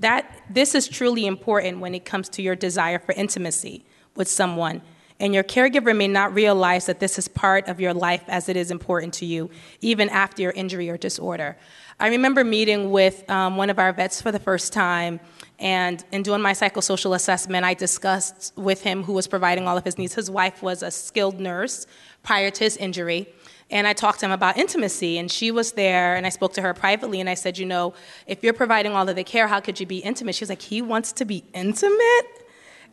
That 0.00 0.42
this 0.50 0.74
is 0.74 0.88
truly 0.88 1.26
important 1.26 1.78
when 1.78 1.94
it 1.94 2.04
comes 2.04 2.28
to 2.30 2.42
your 2.42 2.56
desire 2.56 2.98
for 2.98 3.12
intimacy 3.12 3.84
with 4.16 4.26
someone. 4.26 4.82
And 5.18 5.32
your 5.32 5.44
caregiver 5.44 5.96
may 5.96 6.08
not 6.08 6.34
realize 6.34 6.86
that 6.86 7.00
this 7.00 7.18
is 7.18 7.26
part 7.26 7.68
of 7.68 7.80
your 7.80 7.94
life 7.94 8.22
as 8.28 8.48
it 8.48 8.56
is 8.56 8.70
important 8.70 9.14
to 9.14 9.26
you, 9.26 9.50
even 9.80 10.08
after 10.10 10.42
your 10.42 10.52
injury 10.52 10.90
or 10.90 10.96
disorder. 10.98 11.56
I 11.98 12.08
remember 12.08 12.44
meeting 12.44 12.90
with 12.90 13.28
um, 13.30 13.56
one 13.56 13.70
of 13.70 13.78
our 13.78 13.92
vets 13.92 14.20
for 14.20 14.30
the 14.30 14.38
first 14.38 14.74
time 14.74 15.20
and 15.58 16.04
in 16.12 16.22
doing 16.22 16.42
my 16.42 16.52
psychosocial 16.52 17.14
assessment, 17.14 17.64
I 17.64 17.74
discussed 17.74 18.52
with 18.56 18.82
him 18.82 19.04
who 19.04 19.14
was 19.14 19.26
providing 19.26 19.66
all 19.66 19.76
of 19.76 19.84
his 19.84 19.96
needs. 19.96 20.14
His 20.14 20.30
wife 20.30 20.62
was 20.62 20.82
a 20.82 20.90
skilled 20.90 21.40
nurse 21.40 21.86
prior 22.22 22.50
to 22.50 22.64
his 22.64 22.76
injury. 22.76 23.28
And 23.70 23.86
I 23.86 23.94
talked 23.94 24.20
to 24.20 24.26
him 24.26 24.32
about 24.32 24.56
intimacy, 24.56 25.18
and 25.18 25.30
she 25.30 25.50
was 25.50 25.72
there, 25.72 26.14
and 26.14 26.24
I 26.24 26.28
spoke 26.28 26.52
to 26.52 26.62
her 26.62 26.72
privately, 26.72 27.18
and 27.20 27.28
I 27.28 27.34
said, 27.34 27.58
You 27.58 27.66
know, 27.66 27.94
if 28.26 28.44
you're 28.44 28.52
providing 28.52 28.92
all 28.92 29.08
of 29.08 29.16
the 29.16 29.24
care, 29.24 29.48
how 29.48 29.58
could 29.58 29.80
you 29.80 29.86
be 29.86 29.98
intimate? 29.98 30.36
She 30.36 30.42
was 30.42 30.50
like, 30.50 30.62
He 30.62 30.82
wants 30.82 31.10
to 31.12 31.24
be 31.24 31.42
intimate? 31.52 32.35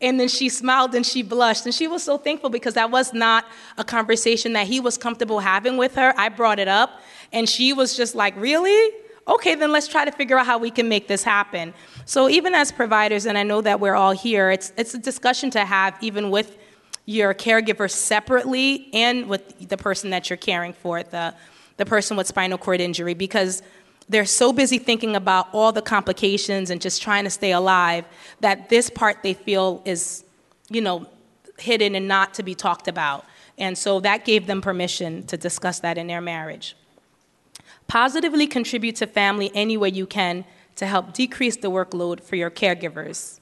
And 0.04 0.20
then 0.20 0.28
she 0.28 0.50
smiled 0.50 0.94
and 0.94 1.04
she 1.06 1.24
blushed, 1.24 1.66
and 1.66 1.74
she 1.74 1.88
was 1.88 2.04
so 2.04 2.18
thankful 2.18 2.52
because 2.52 2.76
that 2.76 2.92
was 2.92 3.14
not 3.14 3.46
a 3.78 3.84
conversation 3.84 4.54
that 4.54 4.68
he 4.68 4.80
was 4.80 4.98
comfortable 4.98 5.40
having 5.40 5.78
with 5.78 5.96
her. 5.96 6.14
I 6.18 6.30
brought 6.30 6.60
it 6.60 6.68
up, 6.68 7.02
and 7.32 7.50
she 7.50 7.74
was 7.74 7.98
just 7.98 8.14
like, 8.14 8.36
Really? 8.36 8.94
okay, 9.28 9.56
then 9.56 9.72
let's 9.72 9.88
try 9.88 10.06
to 10.06 10.12
figure 10.12 10.38
out 10.38 10.46
how 10.46 10.58
we 10.58 10.70
can 10.70 10.90
make 10.90 11.08
this 11.08 11.24
happen. 11.24 11.74
So 12.06 12.30
even 12.30 12.54
as 12.54 12.72
providers, 12.72 13.26
and 13.26 13.38
I 13.38 13.44
know 13.44 13.62
that 13.62 13.80
we're 13.80 13.96
all 13.96 14.12
here, 14.12 14.52
it's, 14.52 14.74
it's 14.78 14.94
a 14.94 14.98
discussion 14.98 15.50
to 15.52 15.66
have 15.66 15.98
even 16.02 16.30
with 16.30 16.58
your 17.06 17.34
caregiver 17.34 17.90
separately 17.90 18.90
and 18.94 19.28
with 19.28 19.70
the 19.70 19.78
person 19.78 20.10
that 20.12 20.30
you're 20.30 20.38
caring 20.38 20.74
for, 20.74 21.04
the, 21.04 21.34
the 21.78 21.86
person 21.86 22.18
with 22.18 22.28
spinal 22.28 22.58
cord 22.58 22.82
injury, 22.82 23.14
because 23.14 23.62
they're 24.10 24.26
so 24.26 24.52
busy 24.54 24.78
thinking 24.78 25.16
about 25.16 25.48
all 25.54 25.72
the 25.72 25.82
complications 25.82 26.70
and 26.70 26.82
just 26.82 27.02
trying 27.02 27.24
to 27.24 27.30
stay 27.30 27.52
alive 27.52 28.06
that 28.42 28.70
this 28.70 28.90
part 28.90 29.24
they 29.24 29.34
feel 29.34 29.82
is, 29.86 30.24
you 30.70 30.82
know, 30.82 31.08
hidden 31.58 31.96
and 31.96 32.08
not 32.08 32.34
to 32.36 32.44
be 32.44 32.56
talked 32.56 32.88
about. 32.88 33.26
And 33.58 33.78
so 33.78 34.00
that 34.02 34.26
gave 34.26 34.48
them 34.48 34.62
permission 34.62 35.24
to 35.28 35.38
discuss 35.38 35.80
that 35.80 35.98
in 35.98 36.08
their 36.08 36.22
marriage. 36.22 36.76
Positively 37.88 38.48
contribute 38.48 38.96
to 38.98 39.08
family 39.08 39.52
any 39.54 39.78
way 39.78 39.90
you 39.90 40.06
can 40.06 40.46
to 40.76 40.88
help 40.88 41.14
decrease 41.14 41.58
the 41.58 41.70
workload 41.70 42.22
for 42.22 42.36
your 42.36 42.50
caregivers. 42.50 43.40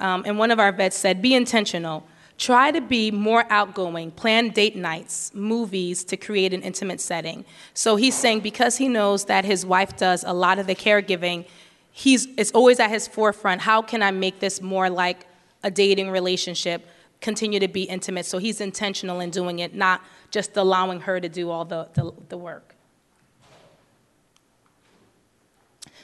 Um, 0.00 0.24
and 0.26 0.38
one 0.38 0.50
of 0.50 0.58
our 0.58 0.72
vets 0.72 0.96
said, 0.96 1.22
be 1.22 1.34
intentional. 1.34 2.06
Try 2.38 2.70
to 2.70 2.80
be 2.80 3.10
more 3.10 3.44
outgoing, 3.50 4.12
plan 4.12 4.50
date 4.50 4.76
nights, 4.76 5.32
movies 5.34 6.04
to 6.04 6.16
create 6.16 6.54
an 6.54 6.62
intimate 6.62 7.00
setting. 7.00 7.44
So 7.74 7.96
he's 7.96 8.14
saying 8.14 8.40
because 8.40 8.76
he 8.76 8.88
knows 8.88 9.24
that 9.24 9.44
his 9.44 9.66
wife 9.66 9.96
does 9.96 10.22
a 10.22 10.32
lot 10.32 10.60
of 10.60 10.68
the 10.68 10.76
caregiving, 10.76 11.46
he's, 11.90 12.28
it's 12.36 12.52
always 12.52 12.78
at 12.78 12.90
his 12.90 13.08
forefront. 13.08 13.62
How 13.62 13.82
can 13.82 14.04
I 14.04 14.12
make 14.12 14.38
this 14.38 14.62
more 14.62 14.88
like 14.88 15.26
a 15.64 15.70
dating 15.70 16.10
relationship? 16.10 16.86
Continue 17.20 17.58
to 17.58 17.66
be 17.66 17.82
intimate. 17.82 18.24
So 18.24 18.38
he's 18.38 18.60
intentional 18.60 19.18
in 19.18 19.30
doing 19.30 19.58
it, 19.58 19.74
not 19.74 20.00
just 20.30 20.56
allowing 20.56 21.00
her 21.00 21.18
to 21.18 21.28
do 21.28 21.50
all 21.50 21.64
the, 21.64 21.88
the, 21.94 22.12
the 22.28 22.38
work. 22.38 22.76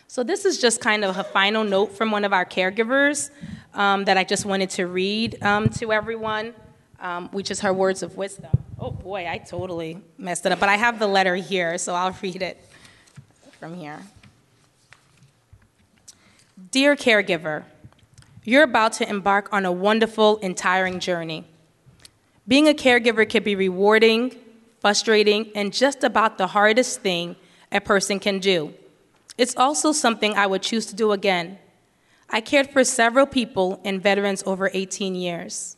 So, 0.08 0.22
this 0.22 0.44
is 0.44 0.60
just 0.60 0.80
kind 0.80 1.04
of 1.04 1.18
a 1.18 1.24
final 1.24 1.64
note 1.64 1.96
from 1.96 2.12
one 2.12 2.24
of 2.24 2.32
our 2.32 2.44
caregivers 2.44 3.30
um, 3.74 4.04
that 4.04 4.16
I 4.16 4.24
just 4.24 4.46
wanted 4.46 4.70
to 4.70 4.86
read 4.86 5.42
um, 5.42 5.68
to 5.70 5.92
everyone, 5.92 6.54
um, 7.00 7.28
which 7.30 7.50
is 7.50 7.60
her 7.60 7.72
words 7.72 8.02
of 8.02 8.16
wisdom. 8.16 8.50
Oh 8.78 8.90
boy, 8.90 9.28
I 9.28 9.38
totally 9.38 10.00
messed 10.18 10.46
it 10.46 10.52
up, 10.52 10.60
but 10.60 10.68
I 10.68 10.76
have 10.76 10.98
the 10.98 11.06
letter 11.06 11.36
here, 11.36 11.76
so 11.78 11.94
I'll 11.94 12.16
read 12.22 12.42
it 12.42 12.64
from 13.60 13.76
here. 13.76 14.00
Dear 16.70 16.96
caregiver, 16.96 17.64
you're 18.44 18.62
about 18.62 18.92
to 18.94 19.08
embark 19.08 19.52
on 19.52 19.64
a 19.64 19.72
wonderful 19.72 20.38
and 20.42 20.56
tiring 20.56 21.00
journey. 21.00 21.44
Being 22.46 22.68
a 22.68 22.74
caregiver 22.74 23.28
can 23.28 23.42
be 23.42 23.54
rewarding, 23.54 24.36
frustrating, 24.80 25.50
and 25.54 25.72
just 25.72 26.04
about 26.04 26.36
the 26.36 26.48
hardest 26.48 27.00
thing 27.00 27.36
a 27.72 27.80
person 27.80 28.20
can 28.20 28.38
do. 28.38 28.74
It's 29.38 29.56
also 29.56 29.92
something 29.92 30.34
I 30.34 30.46
would 30.46 30.62
choose 30.62 30.86
to 30.86 30.94
do 30.94 31.12
again. 31.12 31.58
I 32.34 32.40
cared 32.40 32.68
for 32.70 32.82
several 32.82 33.26
people 33.26 33.80
and 33.84 34.02
veterans 34.02 34.42
over 34.44 34.68
18 34.74 35.14
years. 35.14 35.76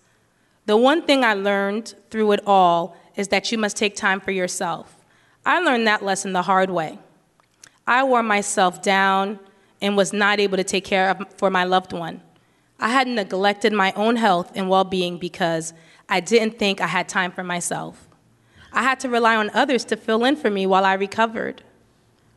The 0.65 0.75
one 0.75 1.03
thing 1.03 1.23
I 1.23 1.35
learned 1.35 1.95
through 2.11 2.33
it 2.33 2.41
all 2.47 2.97
is 3.15 3.29
that 3.29 3.53
you 3.53 3.59
must 3.59 3.77
take 3.77 3.95
time 3.95 4.21
for 4.21 4.31
yourself. 4.31 5.05
I 5.45 5.61
learned 5.61 5.87
that 5.87 6.03
lesson 6.03 6.33
the 6.33 6.41
hard 6.41 6.71
way. 6.71 6.99
I 7.87 8.05
wore 8.05 8.23
myself 8.23 8.81
down 8.81 9.39
and 9.83 9.99
was 9.99 10.15
not 10.15 10.41
able 10.41 10.57
to 10.57 10.65
take 10.65 10.87
care 10.87 11.11
of 11.11 11.27
for 11.37 11.51
my 11.51 11.65
loved 11.65 11.93
one. 11.93 12.23
I 12.81 12.89
had 12.89 13.07
neglected 13.07 13.75
my 13.75 13.93
own 13.93 14.17
health 14.17 14.53
and 14.55 14.71
well-being 14.71 15.19
because 15.19 15.75
I 16.09 16.21
didn't 16.21 16.59
think 16.59 16.81
I 16.81 16.87
had 16.87 17.07
time 17.07 17.33
for 17.33 17.45
myself. 17.45 18.09
I 18.73 18.83
had 18.83 18.99
to 19.01 19.11
rely 19.11 19.37
on 19.37 19.51
others 19.51 19.85
to 19.85 19.97
fill 19.97 20.25
in 20.25 20.37
for 20.37 20.49
me 20.49 20.67
while 20.67 20.87
I 20.87 20.95
recovered. 20.95 21.63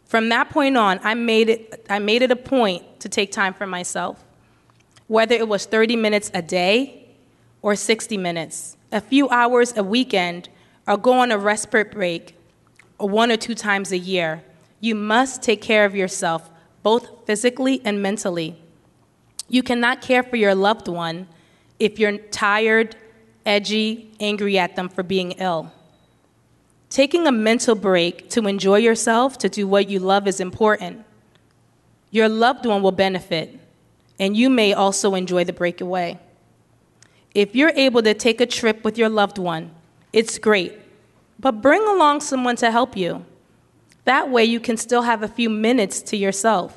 From 0.10 0.30
that 0.30 0.50
point 0.50 0.76
on, 0.76 1.00
I 1.04 1.14
made 1.14 1.50
it, 1.50 1.86
I 1.88 2.00
made 2.00 2.24
it 2.24 2.32
a 2.32 2.36
point 2.36 3.00
to 3.02 3.08
take 3.08 3.32
time 3.32 3.54
for 3.54 3.68
myself, 3.68 4.26
whether 5.06 5.36
it 5.36 5.48
was 5.48 5.68
30 5.68 5.98
minutes 5.98 6.32
a 6.34 6.42
day 6.42 7.10
or 7.62 7.76
60 7.76 8.18
minutes, 8.18 8.76
a 8.92 9.02
few 9.02 9.30
hours 9.30 9.78
a 9.78 9.84
weekend, 9.84 10.50
or 10.88 10.98
go 10.98 11.14
on 11.14 11.32
a 11.32 11.38
respite 11.38 11.92
break 11.92 12.36
one 12.98 13.32
or 13.32 13.38
two 13.38 13.54
times 13.54 13.92
a 13.92 14.00
year. 14.00 14.44
You 14.80 14.96
must 14.96 15.44
take 15.44 15.62
care 15.62 15.86
of 15.86 15.96
yourself, 15.96 16.50
both 16.82 17.28
physically 17.28 17.80
and 17.86 18.02
mentally. 18.02 18.60
You 19.48 19.62
cannot 19.62 20.02
care 20.02 20.24
for 20.24 20.38
your 20.38 20.56
loved 20.56 20.88
one 20.88 21.28
if 21.78 22.00
you're 22.00 22.18
tired, 22.18 22.96
edgy, 23.46 24.10
angry 24.20 24.58
at 24.58 24.76
them 24.76 24.90
for 24.90 25.04
being 25.04 25.34
ill. 25.34 25.72
Taking 26.90 27.28
a 27.28 27.32
mental 27.32 27.76
break 27.76 28.30
to 28.32 28.48
enjoy 28.48 28.78
yourself, 28.78 29.38
to 29.40 29.50
do 29.50 29.68
what 29.68 29.90
you 29.90 30.00
love, 30.00 30.28
is 30.28 30.40
important. 30.40 31.06
Your 32.10 32.28
loved 32.28 32.66
one 32.66 32.82
will 32.82 32.92
benefit, 32.92 33.60
and 34.20 34.36
you 34.36 34.50
may 34.50 34.74
also 34.74 35.14
enjoy 35.14 35.44
the 35.44 35.54
breakaway. 35.54 36.20
If 37.36 37.56
you're 37.56 37.74
able 37.76 38.02
to 38.02 38.16
take 38.16 38.42
a 38.42 38.48
trip 38.48 38.84
with 38.84 38.98
your 38.98 39.10
loved 39.10 39.38
one, 39.38 39.70
it's 40.12 40.40
great, 40.40 40.80
but 41.40 41.62
bring 41.62 41.84
along 41.84 42.22
someone 42.22 42.56
to 42.56 42.72
help 42.72 42.98
you. 42.98 43.24
That 44.06 44.32
way, 44.32 44.46
you 44.46 44.60
can 44.60 44.76
still 44.76 45.04
have 45.04 45.22
a 45.22 45.28
few 45.28 45.52
minutes 45.52 46.02
to 46.04 46.18
yourself. 46.18 46.76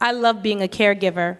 I 0.00 0.12
love 0.12 0.44
being 0.44 0.62
a 0.62 0.68
caregiver. 0.68 1.38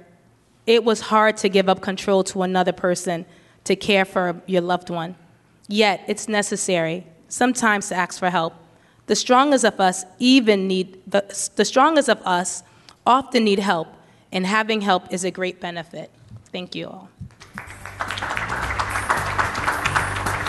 It 0.67 0.83
was 0.83 1.01
hard 1.01 1.37
to 1.39 1.49
give 1.49 1.69
up 1.69 1.81
control 1.81 2.25
to 2.25 2.43
another 2.43 2.73
person 2.73 3.25
to 3.63 3.77
care 3.77 4.05
for 4.05 4.43
your 4.47 4.63
loved 4.63 4.91
one. 4.91 5.15
Yet, 5.69 6.03
it's 6.09 6.27
necessary 6.27 7.07
sometimes 7.35 7.89
to 7.89 7.97
ask 7.97 8.19
for 8.19 8.31
help. 8.31 8.55
The 9.07 9.17
strongest 9.17 9.65
of 9.65 9.81
us 9.81 10.05
even 10.19 10.69
need 10.69 11.01
the, 11.07 11.25
the 11.57 11.65
strongest 11.65 12.09
of 12.09 12.23
us 12.25 12.63
often 13.07 13.45
need 13.45 13.59
help, 13.59 13.89
and 14.33 14.47
having 14.47 14.81
help 14.81 15.13
is 15.13 15.25
a 15.25 15.31
great 15.31 15.61
benefit. 15.61 16.11
Thank 16.53 16.75
you 16.75 16.87
all. 16.87 17.11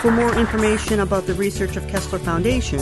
For 0.00 0.10
more 0.10 0.34
information 0.38 1.00
about 1.00 1.26
the 1.26 1.34
research 1.34 1.76
of 1.76 1.86
Kessler 1.88 2.20
Foundation, 2.20 2.80